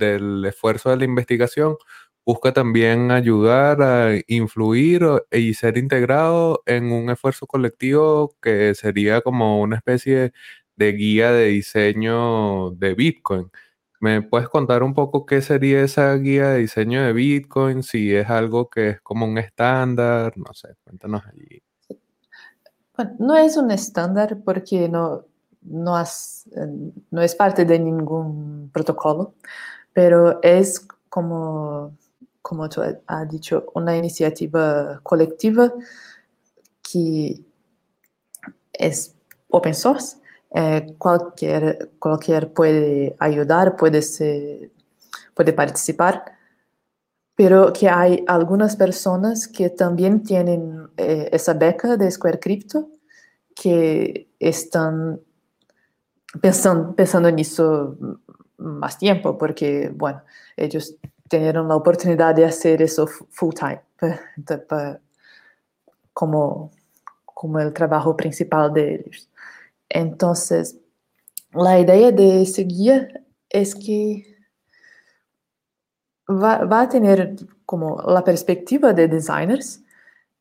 esfuerzo 0.46 0.90
de 0.90 0.96
la 0.98 1.04
investigación 1.04 1.76
busca 2.24 2.52
también 2.52 3.10
ayudar 3.12 3.82
a 3.82 4.20
influir 4.28 5.02
y 5.30 5.54
ser 5.54 5.78
integrado 5.78 6.62
en 6.66 6.92
un 6.92 7.10
esfuerzo 7.10 7.46
colectivo 7.46 8.34
que 8.42 8.74
sería 8.74 9.20
como 9.22 9.60
una 9.60 9.76
especie 9.76 10.32
de 10.76 10.92
guía 10.92 11.32
de 11.32 11.46
diseño 11.48 12.70
de 12.72 12.94
Bitcoin. 12.94 13.50
¿Me 14.00 14.22
puedes 14.22 14.48
contar 14.48 14.82
un 14.82 14.94
poco 14.94 15.26
qué 15.26 15.42
sería 15.42 15.82
esa 15.82 16.14
guía 16.16 16.50
de 16.50 16.60
diseño 16.60 17.02
de 17.02 17.12
Bitcoin? 17.12 17.82
Si 17.82 18.14
es 18.14 18.28
algo 18.30 18.70
que 18.70 18.90
es 18.90 19.00
como 19.02 19.26
un 19.26 19.38
estándar, 19.38 20.34
no 20.36 20.52
sé, 20.54 20.74
cuéntanos 20.84 21.24
allí. 21.26 21.62
Bueno, 22.96 23.16
no 23.18 23.36
es 23.36 23.56
un 23.56 23.70
estándar 23.70 24.38
porque 24.44 24.88
no, 24.88 25.24
no, 25.62 26.02
no 27.10 27.22
es 27.22 27.34
parte 27.34 27.64
de 27.64 27.78
ningún 27.78 28.70
protocolo, 28.72 29.34
pero 29.92 30.40
es 30.42 30.86
como, 31.08 31.96
como 32.42 32.68
tú 32.68 32.82
has 33.06 33.28
dicho, 33.28 33.66
una 33.74 33.96
iniciativa 33.96 35.00
colectiva 35.02 35.72
que 36.82 37.42
es 38.72 39.14
open 39.48 39.74
source 39.74 40.18
eh, 40.54 40.94
cualquier, 40.96 41.90
cualquier 41.98 42.52
puede 42.52 43.16
ayudar, 43.18 43.76
puede, 43.76 44.00
ser, 44.00 44.70
puede 45.34 45.52
participar, 45.52 46.35
pero 47.36 47.70
que 47.72 47.88
hay 47.88 48.24
algunas 48.26 48.76
personas 48.76 49.46
que 49.46 49.68
también 49.68 50.22
tienen 50.22 50.88
eh, 50.96 51.28
esa 51.30 51.52
beca 51.52 51.96
de 51.98 52.10
Square 52.10 52.40
Crypto 52.40 52.88
que 53.54 54.28
están 54.40 55.20
pensando, 56.40 57.28
en 57.28 57.38
eso 57.38 57.96
más 58.56 58.98
tiempo, 58.98 59.36
porque, 59.36 59.90
bueno, 59.94 60.22
ellos 60.56 60.96
tuvieron 61.28 61.68
la 61.68 61.76
oportunidad 61.76 62.34
de 62.34 62.46
hacer 62.46 62.80
eso 62.80 63.06
full 63.06 63.52
time, 63.54 63.82
como, 66.14 66.70
como 67.26 67.60
el 67.60 67.72
trabajo 67.74 68.16
principal 68.16 68.72
de 68.72 68.94
ellos. 68.94 69.28
Entonces, 69.90 70.78
la 71.52 71.78
idea 71.78 72.10
de 72.12 72.42
ese 72.42 72.62
guía 72.64 73.08
es 73.50 73.74
que 73.74 74.35
va, 76.28 76.80
a 76.80 76.88
tener 76.88 77.36
como 77.64 78.02
la 78.02 78.22
perspectiva 78.22 78.92
de 78.92 79.08
designers 79.08 79.80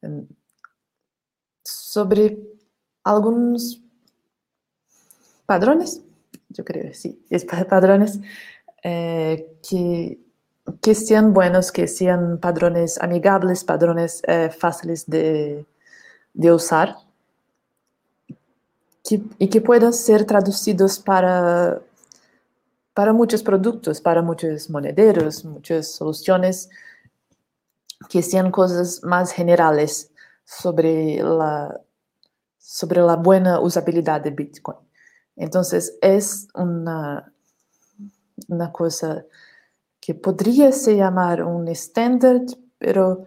em, 0.01 0.27
sobre 1.63 2.37
algunos 3.03 3.81
padrones, 5.45 6.01
yo 6.49 6.63
creo, 6.63 6.93
sí, 6.93 7.23
es 7.29 7.45
padrones 7.45 8.19
eh, 8.83 9.57
que, 9.67 10.19
que 10.81 10.95
sean 10.95 11.33
buenos, 11.33 11.71
que 11.71 11.87
sean 11.87 12.39
padrones 12.39 12.99
amigables, 12.99 13.63
padrones 13.63 14.21
eh, 14.27 14.49
fáciles 14.49 15.05
de, 15.07 15.65
de 16.33 16.51
usar 16.51 16.97
y 19.37 19.49
que 19.49 19.61
puedan 19.61 19.93
ser 19.93 20.25
traducidos 20.25 20.99
para, 20.99 21.79
para 22.95 23.11
muchos 23.11 23.43
productos, 23.43 23.99
para 23.99 24.21
muchos 24.21 24.69
monederos, 24.69 25.43
muchas 25.43 25.91
soluciones, 25.91 26.69
que 28.09 28.23
sean 28.23 28.51
cosas 28.51 29.03
más 29.03 29.33
generales 29.33 30.11
sobre 30.45 31.21
la, 31.21 31.77
sobre 32.57 33.01
la 33.01 33.17
buena 33.17 33.59
usabilidad 33.59 34.21
de 34.21 34.31
Bitcoin. 34.31 34.77
Entonces, 35.35 35.97
es 36.01 36.47
una, 36.53 37.33
una 38.47 38.71
cosa 38.71 39.25
que 39.99 40.15
podría 40.15 40.71
se 40.71 40.95
llamar 40.95 41.43
un 41.43 41.67
estándar, 41.67 42.43
pero 42.77 43.25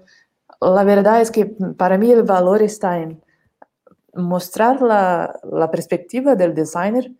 la 0.62 0.82
verdad 0.82 1.20
es 1.20 1.30
que 1.30 1.44
para 1.76 1.98
mí 1.98 2.10
el 2.10 2.22
valor 2.22 2.62
está 2.62 3.00
en 3.00 3.22
mostrar 4.14 4.80
la, 4.80 5.38
la, 5.42 5.70
perspectiva 5.70 6.34
del 6.34 6.54
designer, 6.54 7.12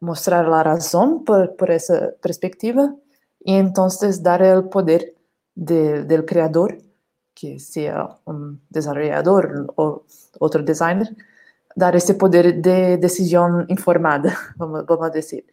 mostrar 0.00 0.48
la 0.48 0.62
razón 0.62 1.24
por, 1.24 1.70
esa 1.70 2.12
perspectiva 2.20 2.94
y 3.44 3.54
entonces 3.54 4.22
dar 4.22 4.42
el 4.42 4.64
poder 4.68 5.14
de, 5.54 6.04
del 6.04 6.24
creador, 6.24 6.78
que 7.34 7.58
sea 7.58 8.08
un 8.24 8.60
desarrollador 8.68 9.72
o 9.76 10.04
otro 10.38 10.62
designer, 10.62 11.14
dar 11.76 11.96
ese 11.96 12.14
poder 12.14 12.60
de 12.60 12.96
decisión 12.96 13.66
informada, 13.68 14.36
vamos, 14.56 14.84
vamos 14.86 15.06
a 15.06 15.10
decir. 15.10 15.46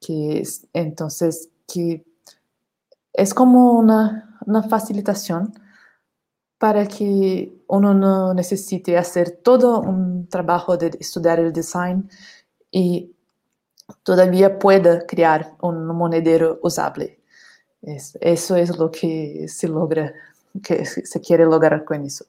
Que 0.00 0.42
entonces, 0.72 1.48
que 1.72 2.04
es 3.12 3.34
como 3.34 3.72
una, 3.72 4.38
una 4.46 4.62
facilitación 4.64 5.52
para 6.58 6.86
que 6.86 7.64
uno 7.66 7.94
no 7.94 8.34
necesite 8.34 8.96
hacer 8.96 9.40
todo 9.42 9.80
un 9.80 10.28
trabajo 10.28 10.76
de 10.76 10.92
estudiar 11.00 11.40
el 11.40 11.52
design 11.52 12.08
y 12.70 13.14
todavía 14.02 14.58
pueda 14.58 15.06
crear 15.06 15.52
un 15.60 15.86
monedero 15.86 16.58
usable. 16.62 17.18
eso 17.82 18.56
es 18.56 18.78
lo 18.78 18.90
que 18.90 19.46
se 19.48 19.68
logra, 19.68 20.12
que 20.62 20.84
se 20.84 21.20
quiere 21.20 21.44
lograr 21.44 21.84
con 21.84 22.04
eso. 22.04 22.24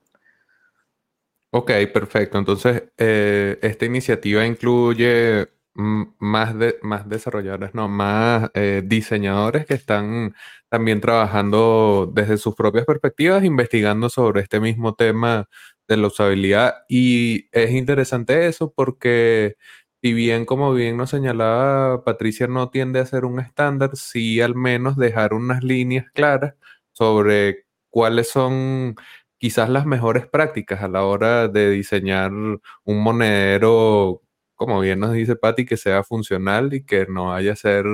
Ok, 1.56 1.70
perfecto. 1.94 2.40
Entonces, 2.40 2.84
eh, 2.98 3.60
esta 3.62 3.86
iniciativa 3.86 4.44
incluye 4.44 5.48
más, 5.76 6.58
de, 6.58 6.78
más 6.82 7.08
desarrolladores, 7.08 7.74
no, 7.76 7.88
más 7.88 8.50
eh, 8.56 8.82
diseñadores 8.84 9.66
que 9.66 9.76
están 9.76 10.36
también 10.70 11.02
trabajando 11.02 12.12
desde 12.12 12.38
sus 12.38 12.56
propias 12.56 12.86
perspectivas, 12.86 13.44
investigando 13.44 14.10
sobre 14.10 14.42
este 14.42 14.60
mismo 14.60 14.96
tema 14.96 15.48
de 15.88 15.98
la 15.98 16.08
usabilidad. 16.08 16.76
Y 16.90 17.48
es 17.52 17.72
interesante 17.72 18.48
eso 18.48 18.74
porque 18.76 19.56
si 20.04 20.14
bien, 20.14 20.46
como 20.46 20.74
bien 20.74 20.98
nos 20.98 21.12
señalaba 21.12 22.04
Patricia, 22.04 22.48
no 22.48 22.70
tiende 22.70 23.00
a 23.00 23.06
ser 23.06 23.26
un 23.26 23.40
estándar, 23.40 23.96
sí 23.96 24.42
al 24.42 24.54
menos 24.56 24.98
dejar 24.98 25.34
unas 25.34 25.64
líneas 25.64 26.08
claras 26.14 26.56
sobre 26.92 27.66
cuáles 27.90 28.30
son 28.30 28.96
quizás 29.38 29.70
las 29.70 29.86
mejores 29.86 30.28
prácticas 30.28 30.84
a 30.84 30.90
la 30.90 31.04
hora 31.06 31.48
de 31.48 31.72
diseñar 31.72 32.32
un 32.34 33.04
monedero 33.04 34.22
como 34.56 34.80
bien 34.82 35.00
nos 35.00 35.14
dice 35.14 35.36
Patti, 35.36 35.66
que 35.66 35.78
sea 35.78 36.04
funcional 36.04 36.74
y 36.74 36.84
que 36.86 37.06
no 37.08 37.28
vaya 37.28 37.54
a 37.54 37.56
ser 37.56 37.86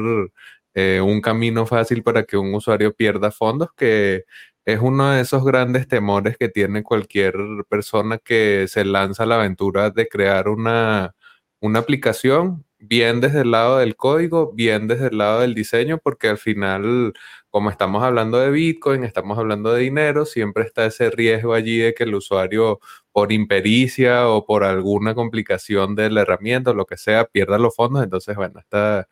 eh, 0.73 1.01
un 1.01 1.21
camino 1.21 1.65
fácil 1.65 2.03
para 2.03 2.23
que 2.23 2.38
un 2.38 2.53
usuario 2.53 2.93
pierda 2.93 3.31
fondos, 3.31 3.69
que 3.75 4.25
es 4.65 4.79
uno 4.81 5.11
de 5.11 5.21
esos 5.21 5.43
grandes 5.43 5.88
temores 5.88 6.38
que 6.38 6.49
tiene 6.49 6.84
cualquier 6.84 7.36
persona 7.69 8.19
que 8.19 8.65
se 8.67 8.86
lanza 8.86 9.23
a 9.23 9.25
la 9.25 9.36
aventura 9.36 9.89
de 9.89 10.07
crear 10.07 10.47
una, 10.49 11.15
una 11.60 11.80
aplicación, 11.80 12.66
bien 12.80 13.22
desde 13.22 13.41
el 13.41 13.51
lado 13.51 13.80
del 13.80 13.95
código, 13.95 14.53
bien 14.53 14.88
desde 14.88 15.07
el 15.07 15.18
lado 15.18 15.41
del 15.41 15.53
diseño, 15.53 15.97
porque 15.97 16.30
al 16.30 16.38
final 16.38 17.14
como 17.49 17.70
estamos 17.72 18.03
hablando 18.03 18.38
de 18.39 18.51
Bitcoin, 18.51 19.03
estamos 19.03 19.38
hablando 19.39 19.74
de 19.74 19.82
dinero, 19.82 20.26
siempre 20.26 20.64
está 20.66 20.86
ese 20.86 21.10
riesgo 21.10 21.53
allí 21.53 21.78
de 21.80 21.93
que 21.93 22.03
el 22.03 22.14
usuario 22.16 22.80
por 23.12 23.32
impericia 23.32 24.30
o 24.30 24.45
por 24.45 24.64
alguna 24.64 25.16
complicación 25.16 25.95
de 25.95 26.12
la 26.12 26.22
herramienta 26.22 26.72
o 26.72 26.74
lo 26.76 26.86
que 26.86 26.97
sea 26.97 27.26
pierda 27.26 27.57
los 27.57 27.76
fondos. 27.76 28.03
Entonces, 28.03 28.36
bueno, 28.36 28.60
esta 28.60 29.07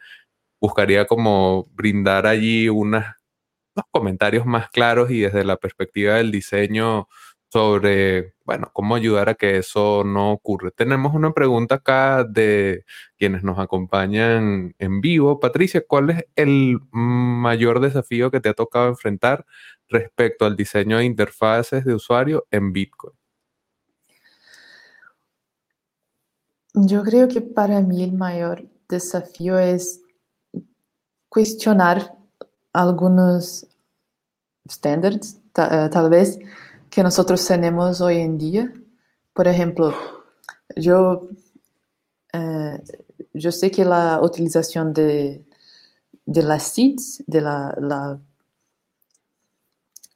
buscaría 0.61 1.05
como 1.07 1.67
brindar 1.73 2.27
allí 2.27 2.69
unos 2.69 3.05
comentarios 3.91 4.45
más 4.45 4.69
claros 4.69 5.11
y 5.11 5.21
desde 5.21 5.43
la 5.43 5.57
perspectiva 5.57 6.15
del 6.15 6.31
diseño 6.31 7.07
sobre, 7.49 8.33
bueno, 8.45 8.69
cómo 8.73 8.95
ayudar 8.95 9.29
a 9.29 9.35
que 9.35 9.57
eso 9.57 10.03
no 10.03 10.31
ocurra. 10.31 10.69
Tenemos 10.71 11.13
una 11.13 11.31
pregunta 11.31 11.75
acá 11.75 12.23
de 12.23 12.83
quienes 13.17 13.43
nos 13.43 13.57
acompañan 13.57 14.75
en 14.77 15.01
vivo. 15.01 15.39
Patricia, 15.39 15.83
¿cuál 15.87 16.09
es 16.09 16.25
el 16.35 16.79
mayor 16.91 17.79
desafío 17.79 18.31
que 18.31 18.41
te 18.41 18.49
ha 18.49 18.53
tocado 18.53 18.89
enfrentar 18.89 19.45
respecto 19.87 20.45
al 20.45 20.57
diseño 20.57 20.97
de 20.97 21.05
interfaces 21.05 21.85
de 21.85 21.93
usuario 21.93 22.45
en 22.51 22.73
Bitcoin? 22.73 23.13
Yo 26.73 27.01
creo 27.03 27.27
que 27.27 27.41
para 27.41 27.79
mí 27.81 28.03
el 28.03 28.11
mayor 28.13 28.63
desafío 28.89 29.57
es 29.57 30.01
cuestionar 31.29 32.13
algunos 32.73 33.65
estándares, 34.65 35.41
tal 35.53 36.09
vez, 36.09 36.39
que 36.89 37.03
nosotros 37.03 37.45
tenemos 37.45 38.01
hoy 38.01 38.17
en 38.17 38.37
día. 38.37 38.73
Por 39.33 39.47
ejemplo, 39.47 39.93
yo, 40.75 41.27
yo 43.33 43.51
sé 43.51 43.71
que 43.71 43.85
la 43.85 44.19
utilización 44.21 44.93
de, 44.93 45.45
de 46.25 46.43
las 46.43 46.63
seeds, 46.63 47.23
de 47.25 47.41
la, 47.41 48.19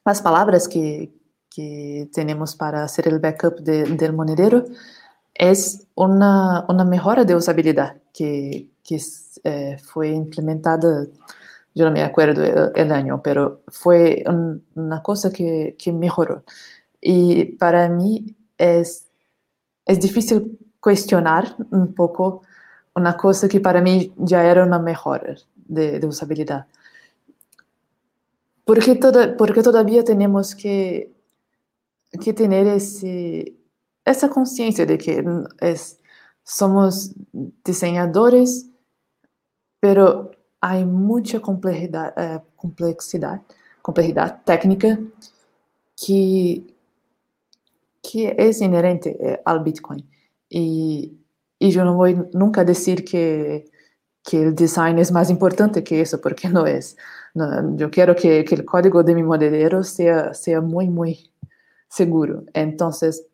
las 0.04 0.22
palabras 0.22 0.68
que, 0.68 1.12
que, 1.50 2.08
tenemos 2.12 2.54
para 2.54 2.84
hacer 2.84 3.08
el 3.08 3.18
backup 3.18 3.60
del 3.60 4.12
monedero, 4.12 4.64
es 5.34 5.86
una, 5.94 6.66
una, 6.68 6.84
mejora 6.84 7.24
de 7.24 7.34
usabilidad 7.34 7.96
que, 8.12 8.68
que 8.84 9.00
eh, 9.44 9.78
implementada, 10.04 11.06
yo 11.74 11.86
no 11.86 11.92
me 11.92 12.02
acuerdo 12.02 12.72
el, 12.74 12.92
año, 12.92 13.22
pero 13.22 13.62
fue 13.68 14.24
una 14.74 15.02
cosa 15.02 15.32
que, 15.32 15.76
que, 15.78 15.92
mejoró. 15.92 16.44
Y 17.00 17.56
para 17.56 17.88
mí 17.88 18.36
es, 18.58 19.06
es 19.86 20.00
difícil 20.00 20.58
cuestionar 20.80 21.56
un 21.70 21.94
poco 21.94 22.42
una 22.94 23.16
cosa 23.16 23.48
que 23.48 23.60
para 23.60 23.80
mí 23.80 24.12
ya 24.16 24.44
era 24.44 24.64
una 24.64 24.78
mejora 24.78 25.36
de, 25.54 26.04
usabilidad. 26.06 26.66
Porque, 28.64 28.98
porque 29.38 29.62
todavía 29.62 30.04
tenemos 30.04 30.54
que, 30.54 31.10
que 32.22 32.32
tener 32.32 32.66
ese, 32.66 33.54
esa 34.04 34.28
conciencia 34.28 34.86
de 34.86 34.98
que 34.98 35.24
es, 35.60 35.98
somos 36.44 37.12
diseñadores, 37.64 38.66
pero 39.80 40.30
hay 40.62 40.84
mucha 40.86 41.40
complejidad, 41.40 42.14
eh, 42.16 42.40
complexidad, 42.54 43.42
complejidad 43.82 44.42
técnica 44.44 44.96
que, 45.96 46.62
que 48.00 48.34
es 48.38 48.60
inherente 48.60 49.16
eh, 49.20 49.42
al 49.44 49.64
Bitcoin. 49.64 50.08
Y, 50.48 51.18
y 51.58 51.70
yo 51.72 51.84
no 51.84 51.96
voy 51.96 52.16
nunca 52.32 52.60
a 52.60 52.64
decir 52.64 53.04
que, 53.04 53.64
que 54.22 54.40
el 54.40 54.54
design 54.54 55.00
es 55.00 55.10
más 55.10 55.30
importante 55.30 55.82
que 55.82 56.00
eso, 56.00 56.20
porque 56.20 56.48
no 56.48 56.64
es. 56.64 56.96
No, 57.34 57.76
yo 57.76 57.90
quiero 57.90 58.14
que, 58.14 58.44
que, 58.44 58.54
el 58.54 58.64
código 58.64 59.02
de 59.02 59.16
mi 59.16 59.24
modelero 59.24 59.82
sea, 59.82 60.32
sea 60.32 60.60
muy, 60.60 60.88
muy 60.88 61.32
seguro. 61.88 62.44
Entonces, 62.54 63.26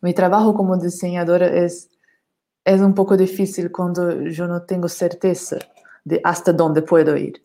mi 0.00 0.14
trabajo 0.14 0.54
como 0.54 0.76
diseñadora 0.76 1.48
es, 1.48 1.90
es 2.64 2.80
un 2.80 2.94
poco 2.94 3.16
difícil 3.16 3.72
cuando 3.72 4.22
yo 4.22 4.46
no 4.46 4.62
tengo 4.62 4.88
certeza 4.88 5.58
de 6.04 6.20
hasta 6.24 6.52
dónde 6.52 6.82
puedo 6.82 7.16
ir. 7.16 7.40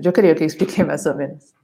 Yo 0.00 0.12
creo 0.12 0.34
que 0.34 0.44
expliqué 0.44 0.84
más 0.84 1.06
o 1.06 1.14
menos. 1.14 1.54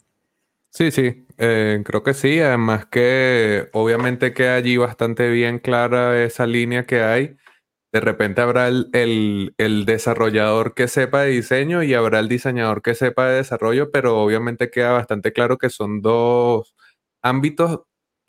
Sí, 0.71 0.91
sí, 0.91 1.27
eh, 1.39 1.83
creo 1.85 2.03
que 2.03 2.15
sí. 2.15 2.41
Además 2.41 2.87
que 2.87 3.69
obviamente 3.73 4.33
queda 4.33 4.57
allí 4.57 4.77
bastante 4.77 5.29
bien 5.31 5.59
clara 5.59 6.23
esa 6.23 6.47
línea 6.47 6.87
que 6.87 7.03
hay. 7.03 7.37
De 7.93 8.01
repente 8.01 8.41
habrá 8.41 8.69
el, 8.69 8.89
el, 8.95 9.55
el, 9.59 9.85
desarrollador 9.85 10.75
que 10.75 10.89
sepa 10.89 11.23
de 11.23 11.31
diseño 11.33 11.83
y 11.83 11.93
habrá 11.93 12.21
el 12.21 12.29
diseñador 12.29 12.81
que 12.81 12.95
sepa 12.95 13.29
de 13.29 13.37
desarrollo, 13.37 13.91
pero 13.91 14.19
obviamente 14.23 14.71
queda 14.71 14.93
bastante 14.93 15.33
claro 15.35 15.59
que 15.59 15.69
son 15.69 16.01
dos 16.01 16.75
ámbitos 17.21 17.83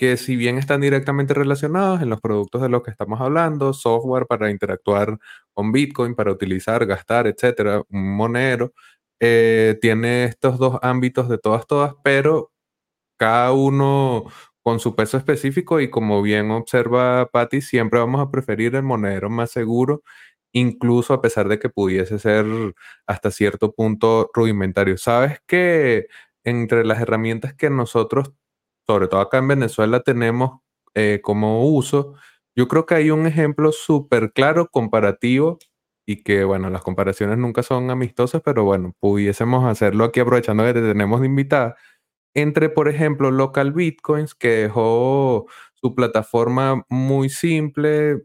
que 0.04 0.18
si 0.18 0.36
bien 0.36 0.58
están 0.58 0.82
directamente 0.82 1.34
relacionados 1.34 2.02
en 2.02 2.10
los 2.10 2.20
productos 2.20 2.62
de 2.62 2.68
los 2.68 2.84
que 2.84 2.92
estamos 2.92 3.22
hablando, 3.22 3.72
software 3.72 4.26
para 4.28 4.52
interactuar 4.52 5.18
con 5.54 5.72
Bitcoin, 5.72 6.14
para 6.14 6.30
utilizar, 6.30 6.86
gastar, 6.86 7.26
etcétera, 7.26 7.84
un 7.90 8.18
monero, 8.18 8.74
eh, 9.22 9.78
tiene 9.82 10.26
estos 10.26 10.58
dos 10.60 10.78
ámbitos 10.82 11.30
de 11.30 11.38
todas, 11.38 11.66
todas, 11.68 11.94
pero 12.04 12.52
cada 13.18 13.54
uno 13.54 14.26
con 14.62 14.82
su 14.82 14.94
peso 14.96 15.18
específico 15.18 15.80
y 15.80 15.90
como 15.90 16.22
bien 16.22 16.52
observa 16.52 17.30
Patty, 17.32 17.62
siempre 17.62 18.00
vamos 18.02 18.20
a 18.22 18.30
preferir 18.30 18.76
el 18.76 18.84
monedero 18.84 19.30
más 19.30 19.52
seguro, 19.52 20.04
incluso 20.52 21.14
a 21.14 21.22
pesar 21.22 21.48
de 21.48 21.60
que 21.60 21.70
pudiese 21.70 22.20
ser 22.20 22.46
hasta 23.08 23.32
cierto 23.32 23.72
punto 23.74 24.30
rudimentario. 24.34 24.98
Sabes 24.98 25.40
que 25.48 26.08
entre 26.44 26.84
las 26.86 27.00
herramientas 27.02 27.54
que 27.54 27.70
nosotros 27.70 28.34
sobre 28.88 29.08
todo 29.08 29.22
acá 29.22 29.38
en 29.40 29.48
Venezuela, 29.48 30.02
tenemos 30.02 30.62
eh, 30.96 31.20
como 31.24 31.68
uso, 31.68 32.16
yo 32.56 32.68
creo 32.68 32.86
que 32.86 32.96
hay 32.96 33.12
un 33.12 33.26
ejemplo 33.28 33.72
súper 33.72 34.32
claro, 34.34 34.70
comparativo, 34.70 35.60
y 36.06 36.24
que, 36.24 36.44
bueno, 36.44 36.70
las 36.70 36.82
comparaciones 36.82 37.38
nunca 37.38 37.64
son 37.64 37.90
amistosas, 37.90 38.42
pero 38.44 38.66
bueno, 38.66 38.94
pudiésemos 39.00 39.66
hacerlo 39.66 40.06
aquí 40.06 40.20
aprovechando 40.20 40.64
que 40.66 40.74
te 40.74 40.82
tenemos 40.82 41.22
de 41.22 41.28
invitada, 41.28 41.76
entre, 42.36 42.70
por 42.70 42.90
ejemplo, 42.90 43.32
Local 43.32 43.74
Bitcoins, 43.74 44.36
que 44.36 44.50
dejó 44.50 45.48
su 45.76 45.96
plataforma 45.96 46.84
muy 46.90 47.30
simple, 47.30 48.24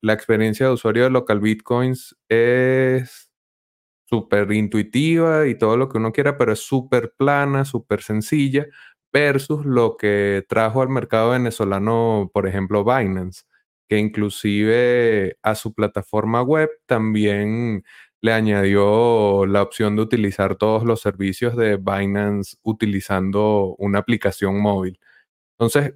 la 0.00 0.12
experiencia 0.12 0.66
de 0.66 0.72
usuario 0.72 1.04
de 1.04 1.10
Local 1.10 1.40
Bitcoins 1.40 2.16
es 2.28 3.30
súper 4.06 4.50
intuitiva 4.52 5.46
y 5.46 5.56
todo 5.58 5.76
lo 5.76 5.88
que 5.88 5.98
uno 5.98 6.12
quiera, 6.12 6.36
pero 6.38 6.52
es 6.52 6.60
súper 6.60 7.12
plana, 7.16 7.64
súper 7.64 8.02
sencilla, 8.02 8.66
versus 9.12 9.64
lo 9.66 9.96
que 9.96 10.44
trajo 10.48 10.82
al 10.82 10.88
mercado 10.88 11.30
venezolano, 11.30 12.30
por 12.32 12.46
ejemplo, 12.46 12.84
Binance, 12.84 13.44
que 13.88 13.98
inclusive 13.98 15.38
a 15.42 15.54
su 15.54 15.74
plataforma 15.74 16.42
web 16.42 16.70
también 16.86 17.84
le 18.22 18.32
añadió 18.32 19.46
la 19.46 19.62
opción 19.62 19.96
de 19.96 20.02
utilizar 20.02 20.56
todos 20.56 20.84
los 20.84 21.00
servicios 21.00 21.56
de 21.56 21.76
Binance 21.76 22.56
utilizando 22.62 23.76
una 23.78 24.00
aplicación 24.00 24.60
móvil. 24.60 24.98
Entonces, 25.58 25.94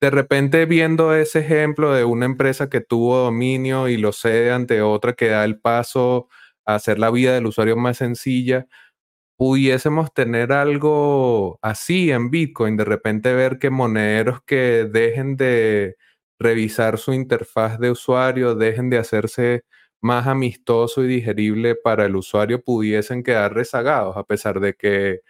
de 0.00 0.10
repente 0.10 0.66
viendo 0.66 1.14
ese 1.14 1.40
ejemplo 1.40 1.92
de 1.94 2.04
una 2.04 2.26
empresa 2.26 2.70
que 2.70 2.80
tuvo 2.80 3.18
dominio 3.18 3.88
y 3.88 3.96
lo 3.96 4.12
cede 4.12 4.52
ante 4.52 4.82
otra 4.82 5.14
que 5.14 5.28
da 5.28 5.44
el 5.44 5.60
paso 5.60 6.28
a 6.66 6.76
hacer 6.76 6.98
la 6.98 7.10
vida 7.10 7.34
del 7.34 7.46
usuario 7.46 7.76
más 7.76 7.98
sencilla, 7.98 8.66
pudiésemos 9.38 10.12
tener 10.14 10.52
algo 10.52 11.58
así 11.62 12.10
en 12.12 12.30
Bitcoin, 12.30 12.76
de 12.76 12.84
repente 12.84 13.34
ver 13.34 13.58
que 13.60 13.70
monederos 13.70 14.42
que 14.44 14.86
dejen 14.92 15.36
de 15.36 15.96
revisar 16.40 16.98
su 16.98 17.12
interfaz 17.14 17.78
de 17.80 17.92
usuario, 17.92 18.56
dejen 18.56 18.90
de 18.90 18.98
hacerse 18.98 19.62
más 20.02 20.26
amistoso 20.26 21.04
y 21.04 21.08
digerible 21.08 21.76
para 21.76 22.06
el 22.06 22.16
usuario, 22.16 22.62
pudiesen 22.62 23.22
quedar 23.24 23.54
rezagados, 23.54 24.16
a 24.16 24.24
pesar 24.24 24.60
de 24.60 24.74
que 24.74 25.20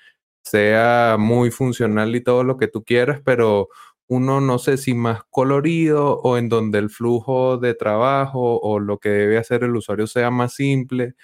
sea 0.44 1.16
muy 1.18 1.50
funcional 1.50 2.14
y 2.16 2.22
todo 2.22 2.44
lo 2.44 2.56
que 2.58 2.68
tú 2.68 2.84
quieras, 2.84 3.20
pero 3.24 3.68
uno 4.08 4.40
no 4.40 4.58
sé 4.58 4.78
si 4.78 4.94
más 4.94 5.22
colorido 5.30 6.18
o 6.22 6.38
en 6.38 6.48
donde 6.48 6.78
el 6.78 6.88
flujo 6.90 7.58
de 7.58 7.74
trabajo 7.74 8.58
o 8.60 8.80
lo 8.80 8.98
que 8.98 9.10
debe 9.10 9.38
hacer 9.38 9.64
el 9.64 9.76
usuario 9.76 10.06
sea 10.06 10.30
más 10.30 10.54
simple 10.54 11.14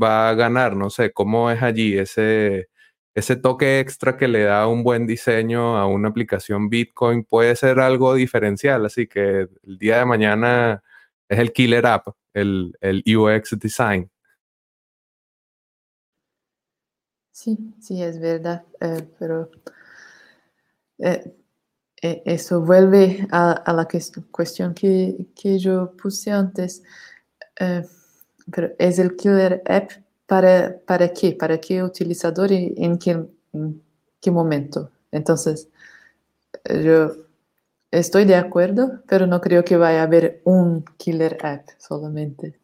va 0.00 0.28
a 0.30 0.34
ganar, 0.34 0.76
no 0.76 0.90
sé, 0.90 1.12
cómo 1.12 1.50
es 1.50 1.62
allí 1.62 1.98
ese, 1.98 2.68
ese 3.14 3.36
toque 3.36 3.80
extra 3.80 4.16
que 4.16 4.28
le 4.28 4.44
da 4.44 4.66
un 4.66 4.82
buen 4.84 5.06
diseño 5.06 5.76
a 5.76 5.86
una 5.86 6.08
aplicación 6.08 6.68
Bitcoin 6.70 7.24
puede 7.24 7.56
ser 7.56 7.80
algo 7.80 8.14
diferencial, 8.14 8.86
así 8.86 9.06
que 9.06 9.48
el 9.62 9.78
día 9.78 9.98
de 9.98 10.06
mañana 10.06 10.82
es 11.28 11.38
el 11.38 11.52
killer 11.52 11.86
app, 11.86 12.08
el, 12.34 12.76
el 12.80 13.02
UX 13.16 13.58
design. 13.58 14.10
Sí, 17.32 17.74
sí, 17.80 18.02
es 18.02 18.20
verdad, 18.20 18.64
eh, 18.80 19.08
pero 19.18 19.50
eh, 20.98 21.34
eh, 22.02 22.22
eso 22.26 22.60
vuelve 22.60 23.26
a, 23.30 23.72
la 23.74 23.88
cuestión 24.30 24.74
que, 24.74 25.28
que, 25.34 25.58
yo 25.58 25.96
puse 25.96 26.30
antes. 26.30 26.82
Pero 28.50 28.70
¿es 28.78 28.98
el 28.98 29.16
killer 29.16 29.62
app 29.66 29.90
para, 30.26 30.78
para 30.86 31.12
qué? 31.12 31.32
¿Para 31.32 31.58
qué 31.58 31.82
utilizador 31.82 32.50
y 32.52 32.74
en 32.76 32.98
qué, 32.98 33.24
en 33.52 33.82
qué 34.20 34.30
momento? 34.30 34.90
Entonces, 35.10 35.68
yo 36.64 37.12
estoy 37.90 38.24
de 38.24 38.36
acuerdo, 38.36 39.02
pero 39.06 39.26
no 39.26 39.40
creo 39.40 39.64
que 39.64 39.76
vaya 39.76 40.00
a 40.00 40.04
haber 40.04 40.40
un 40.44 40.84
killer 40.96 41.38
app 41.42 41.68
solamente. 41.78 42.61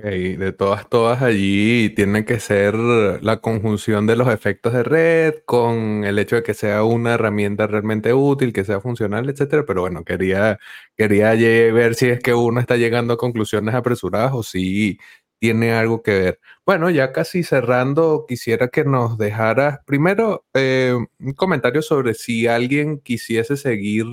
De 0.00 0.52
todas, 0.52 0.88
todas 0.88 1.22
allí 1.22 1.90
tiene 1.90 2.24
que 2.24 2.38
ser 2.38 2.74
la 2.76 3.40
conjunción 3.40 4.06
de 4.06 4.14
los 4.14 4.28
efectos 4.28 4.72
de 4.72 4.84
red 4.84 5.34
con 5.44 6.04
el 6.04 6.20
hecho 6.20 6.36
de 6.36 6.44
que 6.44 6.54
sea 6.54 6.84
una 6.84 7.14
herramienta 7.14 7.66
realmente 7.66 8.14
útil, 8.14 8.52
que 8.52 8.64
sea 8.64 8.80
funcional, 8.80 9.28
etcétera. 9.28 9.64
Pero 9.66 9.80
bueno, 9.80 10.04
quería, 10.04 10.60
quería 10.96 11.32
ver 11.72 11.96
si 11.96 12.06
es 12.10 12.20
que 12.20 12.32
uno 12.32 12.60
está 12.60 12.76
llegando 12.76 13.14
a 13.14 13.16
conclusiones 13.16 13.74
apresuradas 13.74 14.32
o 14.34 14.44
si 14.44 14.98
tiene 15.40 15.72
algo 15.72 16.00
que 16.02 16.12
ver. 16.12 16.40
Bueno, 16.64 16.90
ya 16.90 17.12
casi 17.12 17.42
cerrando, 17.42 18.24
quisiera 18.28 18.68
que 18.68 18.84
nos 18.84 19.18
dejaras 19.18 19.80
primero 19.84 20.44
eh, 20.54 20.94
un 21.18 21.32
comentario 21.34 21.82
sobre 21.82 22.14
si 22.14 22.46
alguien 22.46 23.00
quisiese 23.00 23.56
seguir 23.56 24.06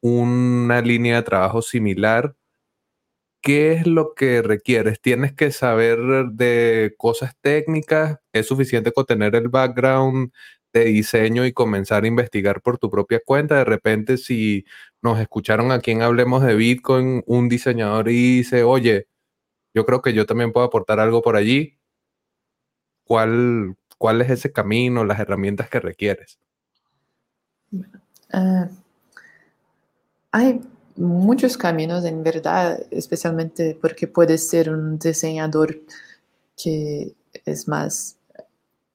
una 0.00 0.80
línea 0.82 1.16
de 1.16 1.22
trabajo 1.22 1.62
similar 1.62 2.34
¿qué 3.42 3.72
es 3.72 3.86
lo 3.86 4.14
que 4.14 4.40
requieres? 4.40 5.00
¿Tienes 5.00 5.34
que 5.34 5.50
saber 5.50 5.98
de 6.32 6.94
cosas 6.96 7.36
técnicas? 7.40 8.20
¿Es 8.32 8.46
suficiente 8.46 8.92
con 8.92 9.04
tener 9.04 9.34
el 9.34 9.48
background 9.48 10.32
de 10.72 10.84
diseño 10.84 11.44
y 11.44 11.52
comenzar 11.52 12.04
a 12.04 12.06
investigar 12.06 12.62
por 12.62 12.78
tu 12.78 12.88
propia 12.88 13.20
cuenta? 13.24 13.56
De 13.56 13.64
repente, 13.64 14.16
si 14.16 14.64
nos 15.02 15.18
escucharon 15.18 15.72
aquí 15.72 15.90
en 15.90 16.02
Hablemos 16.02 16.42
de 16.44 16.54
Bitcoin, 16.54 17.24
un 17.26 17.48
diseñador 17.48 18.08
y 18.08 18.38
dice, 18.38 18.62
oye, 18.62 19.08
yo 19.74 19.84
creo 19.86 20.02
que 20.02 20.14
yo 20.14 20.24
también 20.24 20.52
puedo 20.52 20.66
aportar 20.66 21.00
algo 21.00 21.20
por 21.20 21.36
allí. 21.36 21.78
¿Cuál, 23.04 23.76
cuál 23.98 24.22
es 24.22 24.30
ese 24.30 24.52
camino, 24.52 25.04
las 25.04 25.18
herramientas 25.18 25.68
que 25.68 25.80
requieres? 25.80 26.38
Uh, 28.32 28.68
hay 30.30 30.60
muchos 30.96 31.56
caminos 31.56 32.04
en 32.04 32.22
verdad, 32.22 32.80
especialmente 32.90 33.78
porque 33.80 34.06
puedes 34.06 34.48
ser 34.48 34.70
un 34.70 34.98
diseñador 34.98 35.80
que 36.56 37.14
es 37.44 37.68
más, 37.68 38.16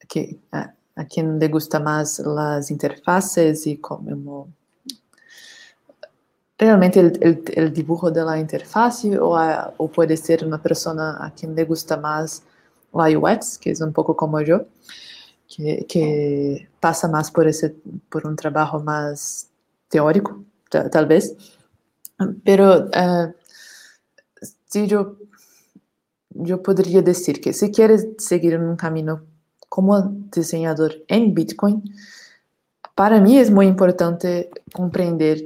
que 0.08 0.39
a, 0.52 0.74
quien 1.10 1.38
le 1.39 1.48
gusta 1.48 1.80
más 1.80 2.20
las 2.20 2.72
interfaces 2.72 3.68
y 3.68 3.78
como 3.78 4.48
realmente 6.58 7.00
el, 7.00 7.74
dibujo 7.74 8.10
de 8.10 8.24
la 8.24 8.39
interfase 8.39 9.20
o, 9.20 9.38
a, 9.38 9.74
o, 9.78 9.88
puede 9.89 10.18
ser 10.18 10.43
una 10.43 10.62
persona 10.62 11.24
a 11.24 11.32
quien 11.32 11.56
le 11.56 11.66
gusta 11.66 11.98
más 11.98 12.41
la 12.93 13.18
UX, 13.18 13.58
que 13.60 13.72
es 13.72 13.82
un 13.82 13.93
poco 13.93 14.16
como 14.16 14.41
yo, 14.41 14.66
que 15.48 16.68
pasa 16.80 17.08
más 17.08 17.32
por, 17.32 17.48
ese, 17.48 17.76
por 18.10 18.28
un 18.28 18.36
trabajo 18.36 18.80
más 18.80 19.50
teórico, 19.89 20.43
tal 20.70 21.06
vez. 21.06 21.36
Pero 22.43 22.86
uh, 22.86 23.34
sí, 24.65 24.88
yo, 24.88 25.18
yo 26.30 26.63
podría 26.63 27.01
decir 27.01 27.41
que 27.41 27.53
si 27.53 27.72
quieres 27.72 28.07
seguir 28.18 28.57
un 28.57 28.76
camino 28.76 29.22
como 29.70 30.01
diseñador 30.32 30.95
en 31.07 31.34
Bitcoin, 31.34 31.84
para 32.95 33.22
mí 33.22 33.38
es 33.38 33.51
muy 33.51 33.68
importante 33.68 34.49
comprender 34.74 35.43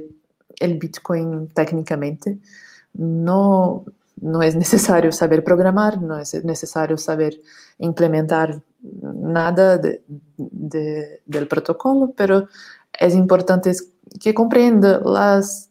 el 0.58 0.78
Bitcoin 0.78 1.48
técnicamente. 1.48 2.38
No, 2.94 3.84
no 4.20 4.42
es 4.42 4.54
necesario 4.56 5.12
saber 5.12 5.44
programar, 5.44 6.00
no 6.00 6.18
es 6.18 6.44
necesario 6.44 6.96
saber 6.96 7.40
implementar 7.78 8.62
nada 8.80 9.78
de, 9.78 10.02
de, 10.36 11.20
del 11.26 11.48
protocolo, 11.48 12.12
pero 12.16 12.48
es 12.98 13.14
importante 13.14 13.72
que 14.20 14.34
comprenda 14.34 15.00
las, 15.00 15.68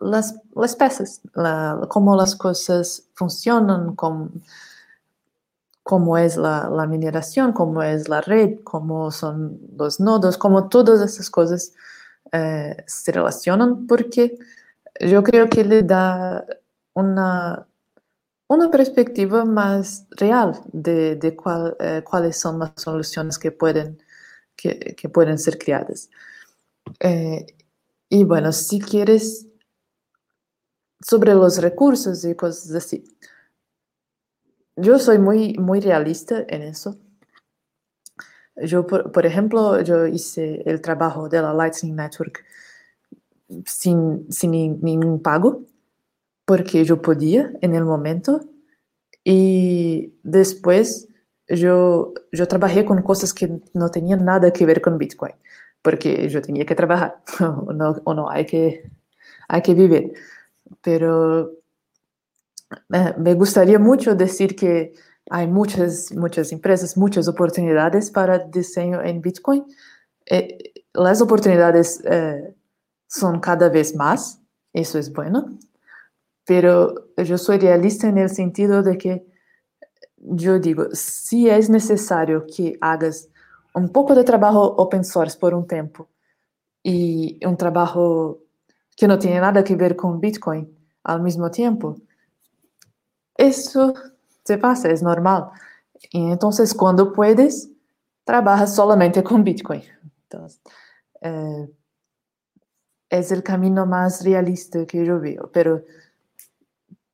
las, 0.00 0.36
las 0.54 0.76
la, 1.34 1.80
cómo 1.88 2.16
las 2.16 2.36
cosas 2.36 3.08
funcionan, 3.14 3.94
cómo, 3.94 4.30
cómo 5.82 6.18
es 6.18 6.36
la, 6.36 6.86
mineración, 6.88 7.52
cómo 7.52 7.82
es 7.82 8.08
la 8.08 8.20
red, 8.20 8.60
cómo 8.64 9.10
son 9.10 9.60
los 9.76 10.00
nodos, 10.00 10.38
cómo 10.38 10.68
todas 10.68 11.00
esas 11.00 11.30
cosas 11.30 11.72
eh, 12.32 12.76
se 12.86 13.12
relacionan, 13.12 13.86
porque 13.86 14.38
yo 15.00 15.22
creo 15.22 15.48
que 15.48 15.64
le 15.64 15.82
da 15.82 16.44
una, 16.94 17.66
una 18.48 18.70
perspectiva 18.70 19.44
más 19.44 20.06
real 20.10 20.60
de, 20.72 21.16
de 21.16 21.36
eh, 21.80 22.02
cuáles 22.04 22.38
son 22.38 22.58
las 22.58 22.72
soluciones 22.76 23.38
que 23.38 23.50
pueden, 23.52 24.02
que 24.56 25.08
pueden 25.08 25.38
ser 25.38 25.58
creadas. 25.58 26.08
Eh, 27.00 27.46
y 28.08 28.24
bueno, 28.24 28.52
si 28.52 28.80
quieres 28.80 29.46
sobre 31.04 31.34
los 31.34 31.60
recursos 31.60 32.24
y 32.24 32.34
cosas 32.34 32.72
así, 32.74 33.04
yo 34.76 34.98
soy 34.98 35.18
muy, 35.18 35.54
muy 35.54 35.80
realista 35.80 36.44
en 36.48 36.62
eso. 36.62 36.96
Yo, 38.56 38.86
por, 38.86 39.12
por, 39.12 39.26
ejemplo, 39.26 39.80
yo 39.80 40.06
hice 40.06 40.62
el 40.66 40.80
trabajo 40.80 41.28
de 41.28 41.40
la 41.42 41.52
Lightning 41.52 41.96
Network 41.96 42.44
sin, 43.66 44.30
sin 44.30 44.50
ningún 44.50 45.20
pago, 45.20 45.62
porque 46.44 46.84
yo 46.84 47.00
podía 47.02 47.52
en 47.60 47.74
el 47.74 47.84
momento. 47.84 48.40
Y 49.24 50.14
después 50.22 51.08
yo, 51.48 52.12
yo 52.32 52.48
trabajé 52.48 52.84
con 52.84 53.02
cosas 53.02 53.34
que 53.34 53.60
no 53.74 53.90
tenían 53.90 54.24
nada 54.24 54.52
que 54.52 54.66
ver 54.66 54.80
con 54.80 54.98
Bitcoin, 54.98 55.34
porque 55.82 56.28
yo 56.28 56.42
tenía 56.42 56.66
que 56.66 56.74
trabajar, 56.74 57.22
o 57.40 57.72
no, 57.72 58.00
o 58.04 58.14
no 58.14 58.30
hay, 58.30 58.46
que, 58.46 58.90
hay 59.48 59.62
que 59.62 59.74
vivir. 59.74 60.12
Pero 60.80 61.52
eh, 62.92 63.14
me 63.18 63.34
gustaría 63.34 63.78
mucho 63.78 64.14
decir 64.14 64.56
que 64.56 64.92
hay 65.30 65.46
muchas, 65.46 66.12
muchas 66.12 66.52
empresas, 66.52 66.96
muchas 66.96 67.28
oportunidades 67.28 68.10
para 68.10 68.38
diseño 68.38 69.02
en 69.02 69.20
Bitcoin. 69.20 69.64
Eh, 70.26 70.72
las 70.94 71.20
oportunidades 71.20 72.02
eh, 72.04 72.54
son 73.06 73.40
cada 73.40 73.68
vez 73.68 73.94
más, 73.94 74.40
eso 74.72 74.98
es 74.98 75.12
bueno, 75.12 75.58
pero 76.44 77.14
yo 77.16 77.38
soy 77.38 77.58
realista 77.58 78.08
en 78.08 78.18
el 78.18 78.30
sentido 78.30 78.82
de 78.82 78.98
que 78.98 79.26
yo 80.16 80.58
digo, 80.58 80.86
si 80.92 81.48
es 81.48 81.68
necesario 81.68 82.46
que 82.46 82.78
hagas 82.80 83.28
un 83.74 83.88
poco 83.88 84.14
de 84.14 84.24
trabajo 84.24 84.62
open 84.76 85.04
source 85.04 85.38
por 85.38 85.54
un 85.54 85.66
tiempo 85.66 86.08
y 86.82 87.40
un 87.44 87.56
trabajo 87.56 88.38
que 88.96 89.08
no 89.08 89.18
tiene 89.18 89.40
nada 89.40 89.64
que 89.64 89.76
ver 89.76 89.96
con 89.96 90.20
Bitcoin 90.20 90.76
al 91.04 91.22
mismo 91.22 91.50
tiempo, 91.50 91.96
eso 93.36 93.94
se 94.44 94.58
pasa, 94.58 94.90
es 94.90 95.02
normal. 95.02 95.50
Y 96.10 96.30
entonces, 96.30 96.74
cuando 96.74 97.12
puedes, 97.12 97.70
trabajas 98.24 98.74
solamente 98.74 99.22
con 99.22 99.44
Bitcoin. 99.44 99.82
Entonces, 100.24 100.60
eh, 101.20 101.68
es 103.10 103.30
el 103.30 103.42
camino 103.42 103.84
más 103.86 104.24
realista 104.24 104.86
que 104.86 105.04
yo 105.04 105.20
veo, 105.20 105.50
pero, 105.52 105.84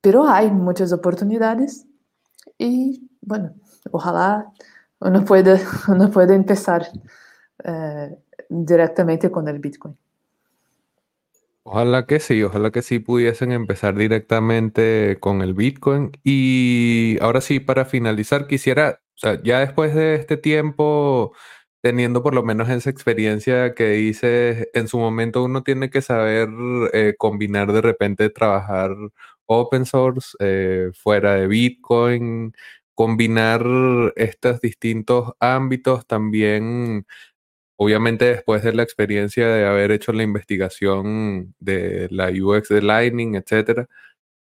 pero 0.00 0.28
hay 0.28 0.50
muchas 0.50 0.92
oportunidades 0.92 1.86
y 2.56 3.10
bueno, 3.20 3.52
ojalá 3.90 4.50
uno 5.00 5.24
pueda, 5.24 5.58
uno 5.88 6.10
pueda 6.10 6.34
empezar 6.34 6.86
eh, 7.64 8.16
directamente 8.48 9.30
con 9.30 9.48
el 9.48 9.58
Bitcoin. 9.58 9.96
Ojalá 11.70 12.06
que 12.06 12.18
sí, 12.18 12.42
ojalá 12.42 12.70
que 12.70 12.80
sí 12.80 12.98
pudiesen 12.98 13.52
empezar 13.52 13.94
directamente 13.94 15.18
con 15.20 15.42
el 15.42 15.52
Bitcoin. 15.52 16.12
Y 16.24 17.18
ahora 17.20 17.42
sí, 17.42 17.60
para 17.60 17.84
finalizar, 17.84 18.46
quisiera, 18.46 19.02
ya 19.44 19.60
después 19.60 19.94
de 19.94 20.14
este 20.14 20.38
tiempo, 20.38 21.34
teniendo 21.82 22.22
por 22.22 22.34
lo 22.34 22.42
menos 22.42 22.70
esa 22.70 22.88
experiencia 22.88 23.74
que 23.74 23.90
dices, 23.90 24.68
en 24.72 24.88
su 24.88 24.98
momento 24.98 25.44
uno 25.44 25.62
tiene 25.62 25.90
que 25.90 26.00
saber 26.00 26.48
eh, 26.94 27.14
combinar 27.18 27.70
de 27.72 27.82
repente 27.82 28.30
trabajar 28.30 28.92
open 29.44 29.84
source 29.84 30.36
eh, 30.40 30.90
fuera 30.94 31.34
de 31.34 31.48
Bitcoin, 31.48 32.54
combinar 32.94 33.62
estos 34.16 34.62
distintos 34.62 35.32
ámbitos 35.38 36.06
también 36.06 37.04
Obviamente 37.80 38.24
después 38.26 38.64
de 38.64 38.72
la 38.74 38.82
experiencia 38.82 39.46
de 39.48 39.64
haber 39.64 39.92
hecho 39.92 40.12
la 40.12 40.24
investigación 40.24 41.54
de 41.60 42.08
la 42.10 42.28
UX 42.30 42.68
de 42.68 42.82
Lightning, 42.82 43.36
etcétera, 43.36 43.88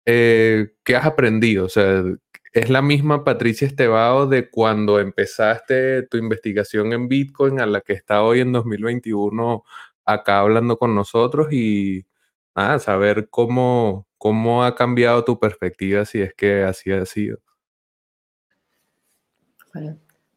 eh, 0.06 0.74
¿qué 0.84 0.96
has 0.96 1.06
aprendido? 1.06 1.66
O 1.66 1.68
sea, 1.68 2.04
¿es 2.52 2.70
la 2.70 2.82
misma 2.82 3.24
Patricia 3.24 3.66
Estebao 3.66 4.26
de 4.28 4.48
cuando 4.50 5.00
empezaste 5.00 6.04
tu 6.04 6.18
investigación 6.18 6.92
en 6.92 7.08
Bitcoin 7.08 7.60
a 7.60 7.66
la 7.66 7.80
que 7.80 7.94
está 7.94 8.22
hoy 8.22 8.40
en 8.40 8.52
2021 8.52 9.64
acá 10.04 10.40
hablando 10.40 10.78
con 10.78 10.94
nosotros 10.94 11.52
y 11.52 12.06
nada, 12.54 12.78
saber 12.78 13.28
cómo, 13.30 14.06
cómo 14.18 14.64
ha 14.64 14.76
cambiado 14.76 15.24
tu 15.24 15.40
perspectiva 15.40 16.04
si 16.04 16.20
es 16.22 16.34
que 16.34 16.62
así 16.64 16.92
ha 16.92 17.04
sido? 17.06 17.38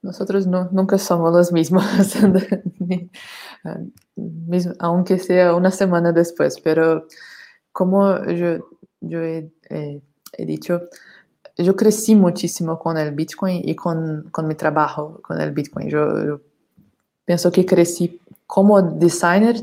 Nosotros 0.02 0.48
no, 0.48 0.70
nunca 0.72 0.98
somos 0.98 1.34
los 1.34 1.52
mismos, 1.52 1.84
aunque 4.80 5.20
sea 5.20 5.54
una 5.54 5.72
semana 5.72 6.14
después, 6.14 6.62
pero 6.62 7.06
como 7.74 8.26
yo, 8.28 8.60
eh, 9.20 10.02
he, 10.38 10.46
dicho, 10.46 10.84
yo 11.58 11.76
crecí 11.76 12.16
muchísimo 12.16 12.80
con 12.80 12.98
el 12.98 13.14
Bitcoin 13.14 13.62
y 13.68 13.76
con, 13.76 14.32
mi 14.44 14.56
trabajo 14.56 15.20
con 15.22 15.42
el 15.42 15.52
Bitcoin. 15.52 15.90
Yo, 15.90 16.40
pienso 17.26 17.52
que 17.52 17.66
crecí 17.66 18.22
como 18.48 18.82
designer 18.82 19.58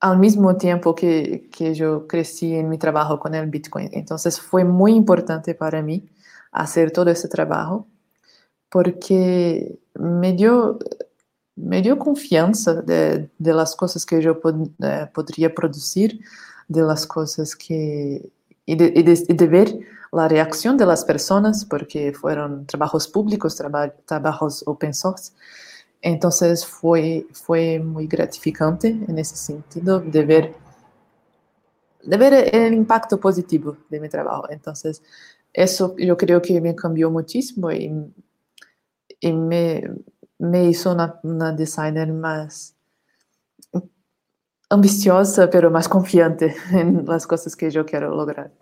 al 0.00 0.18
mismo 0.18 0.56
tiempo 0.56 0.94
que 0.94 1.50
yo 1.74 2.06
crecí 2.06 2.54
en 2.54 2.70
mi 2.70 2.78
trabajo 2.78 3.20
con 3.20 3.34
el 3.34 3.50
Bitcoin. 3.50 3.90
Entonces 3.92 4.40
fue 4.40 4.64
muy 4.64 4.94
importante 4.94 5.54
para 5.54 5.82
mí 5.82 6.08
hacer 6.50 6.90
todo 6.90 7.10
ese 7.10 7.28
trabajo 7.28 7.86
porque 8.70 9.78
me 9.94 10.32
dio, 10.32 10.78
me 11.56 11.82
dio 11.82 11.98
confianza 11.98 12.74
de, 12.74 13.28
de 13.38 13.52
las 13.52 13.76
cosas 13.76 14.06
que 14.06 14.22
yo 14.22 14.40
pod, 14.40 14.68
eh, 14.82 15.08
podría 15.12 15.54
producir, 15.54 16.20
de 16.68 16.82
las 16.82 17.06
cosas 17.06 17.56
que... 17.56 18.30
y 18.64 18.76
de, 18.76 18.92
y 18.94 19.02
de, 19.02 19.24
y 19.28 19.34
de 19.34 19.46
ver 19.46 19.78
la 20.12 20.28
reacción 20.28 20.76
de 20.76 20.86
las 20.86 21.04
personas, 21.04 21.64
porque 21.64 22.12
fueron 22.12 22.66
trabajos 22.66 23.08
públicos, 23.08 23.56
traba, 23.56 23.90
trabajos 24.06 24.62
open 24.66 24.94
source. 24.94 25.32
Entonces 26.02 26.64
fue, 26.64 27.26
fue 27.32 27.78
muy 27.80 28.06
gratificante 28.06 28.88
en 28.88 29.18
ese 29.18 29.36
sentido 29.36 30.00
de 30.00 30.24
ver, 30.24 30.54
de 32.02 32.16
ver 32.16 32.54
el 32.54 32.72
impacto 32.74 33.18
positivo 33.20 33.76
de 33.88 34.00
mi 34.00 34.08
trabajo. 34.08 34.48
Entonces, 34.48 35.02
eso 35.52 35.94
yo 35.98 36.16
creo 36.16 36.40
que 36.40 36.60
me 36.60 36.74
cambió 36.74 37.10
muchísimo 37.10 37.70
y, 37.70 37.92
y 39.20 39.32
me, 39.32 39.84
me, 40.38 40.64
hizo 40.64 40.92
una, 40.92 41.20
una, 41.22 41.52
designer 41.52 42.12
más 42.12 42.76
ambiciosa, 44.68 45.50
pero 45.50 45.70
más 45.70 45.88
confiante 45.88 46.54
en 46.72 47.04
las 47.06 47.26
cosas 47.26 47.54
que 47.54 47.70
yo 47.70 47.84
quiero 47.84 48.14
lograr. 48.14 48.52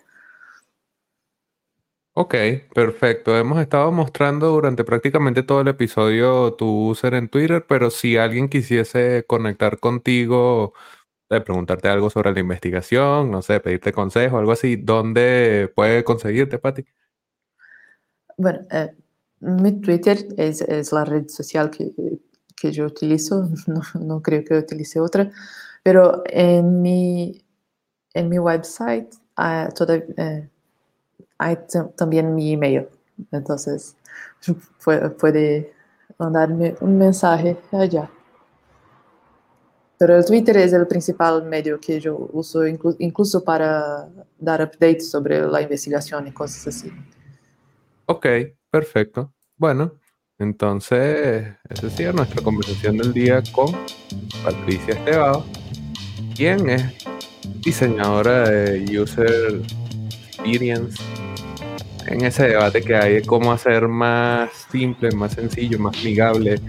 Ok, 2.21 2.35
perfecto. 2.75 3.39
Hemos 3.39 3.61
estado 3.61 3.93
mostrando 3.93 4.49
durante 4.49 4.83
prácticamente 4.83 5.45
todo 5.45 5.61
el 5.61 5.69
episodio 5.69 6.53
tu 6.55 6.89
user 6.89 7.15
en 7.15 7.29
Twitter, 7.29 7.65
pero 7.69 7.91
si 7.91 8.17
alguien 8.17 8.49
quisiese 8.49 9.25
conectar 9.25 9.79
contigo, 9.79 10.73
de 11.31 11.41
preguntarte 11.41 11.89
algo 11.89 12.11
sobre 12.11 12.33
la 12.33 12.41
investigación, 12.41 13.31
no 13.31 13.43
sé, 13.43 13.61
pedirte 13.61 13.93
consejo, 13.93 14.39
algo 14.39 14.53
así, 14.53 14.77
¿dónde 14.77 15.71
puede 15.77 16.03
conseguirte, 16.03 16.59
Patti? 16.59 16.87
Bueno, 18.37 18.61
eh, 18.71 18.95
mi 19.41 19.81
Twitter 19.81 20.27
es, 20.37 20.93
la 20.93 21.05
red 21.05 21.29
social 21.29 21.71
que, 21.71 21.93
que 22.57 22.73
yo 22.73 22.87
utilizo, 22.87 23.49
no, 23.95 24.23
creo 24.23 24.45
que 24.45 24.59
utilice 24.59 25.01
otra, 25.01 25.31
pero 25.83 26.23
en 26.27 26.83
mi, 26.83 27.45
en 28.15 28.29
mi 28.29 28.39
website 28.39 29.15
uh, 29.39 29.73
toda, 29.75 29.97
eh, 29.97 30.49
hay 31.39 31.59
también 31.97 32.35
mi 32.35 32.53
email. 32.53 32.89
Entonces, 33.33 33.97
puede 34.85 35.73
mandarme 36.19 36.77
un 36.81 36.99
mensaje 36.99 37.57
allá. 37.73 38.11
Pero 39.99 40.17
el 40.17 40.25
Twitter 40.25 40.57
es 40.59 40.73
el 40.73 40.87
principal 40.87 41.45
medio 41.45 41.81
que 41.81 41.99
yo 41.99 42.29
uso 42.33 42.65
incluso 42.67 43.43
para 43.43 44.09
dar 44.39 44.63
updates 44.63 45.11
sobre 45.11 45.41
la 45.47 45.61
investigación 45.61 46.29
y 46.29 46.33
cosas 46.33 46.69
así. 46.69 46.93
Ok, 48.07 48.27
perfecto. 48.71 49.35
Bueno, 49.57 49.95
entonces, 50.39 51.55
esa 51.69 51.87
es 51.87 52.15
nuestra 52.15 52.43
conversación 52.43 52.97
del 52.99 53.13
día 53.13 53.43
con 53.53 53.77
Patricia 54.45 54.95
Estebao, 54.95 55.45
quien 56.37 56.71
es 56.71 56.85
diseñadora 57.63 58.49
de 58.49 59.01
User 59.01 59.63
Experience 60.07 61.03
en 62.09 62.25
ese 62.25 62.49
debate 62.49 62.83
que 62.83 62.97
hay 62.97 63.15
de 63.15 63.23
cómo 63.23 63.53
hacer 63.53 63.87
más 63.87 64.51
simple, 64.71 65.11
más 65.13 65.33
sencillo, 65.33 65.79
más 65.79 65.97
amigable, 65.99 66.61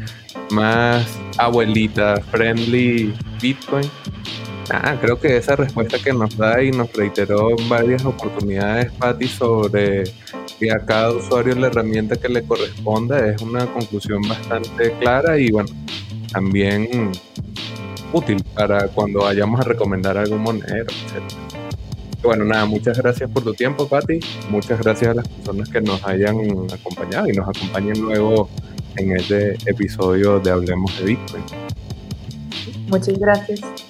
más 0.52 1.20
abuelita, 1.38 2.22
friendly 2.32 3.14
Bitcoin. 3.42 3.90
Ah, 4.72 4.98
creo 5.02 5.20
que 5.20 5.38
esa 5.38 5.56
respuesta 5.56 5.98
que 5.98 6.14
nos 6.14 6.38
da 6.38 6.62
y 6.62 6.72
nos 6.72 6.92
reiteró 6.94 7.58
en 7.58 7.70
varias 7.70 8.06
oportunidades, 8.06 8.92
Patti, 8.94 9.28
sobre 9.28 10.04
que 10.60 10.72
a 10.72 10.80
cada 10.80 11.12
usuario 11.12 11.56
la 11.56 11.68
herramienta 11.68 12.16
que 12.16 12.30
le 12.30 12.44
corresponda 12.44 13.26
es 13.28 13.42
una 13.42 13.66
conclusión 13.68 14.22
bastante 14.28 14.92
clara 15.00 15.38
y 15.38 15.52
bueno, 15.52 15.70
también 16.32 17.12
útil 18.14 18.44
para 18.54 18.88
cuando 18.90 19.20
vayamos 19.22 19.60
a 19.62 19.64
recomendar 19.64 20.18
algún 20.18 20.42
monedero, 20.42 20.86
etc. 20.86 21.24
Bueno, 22.22 22.44
nada, 22.44 22.66
muchas 22.66 22.98
gracias 22.98 23.30
por 23.30 23.44
tu 23.44 23.54
tiempo, 23.54 23.88
Patti. 23.88 24.20
Muchas 24.50 24.82
gracias 24.82 25.12
a 25.12 25.14
las 25.14 25.28
personas 25.28 25.70
que 25.70 25.80
nos 25.80 26.04
hayan 26.06 26.38
acompañado 26.72 27.30
y 27.30 27.32
nos 27.32 27.48
acompañen 27.48 28.02
luego 28.02 28.50
en 28.98 29.16
este 29.16 29.54
episodio 29.66 30.40
de 30.40 30.52
Hablemos 30.52 30.98
de 31.00 31.06
Bitcoin. 31.06 31.44
Muchas 32.90 33.18
gracias. 33.18 33.89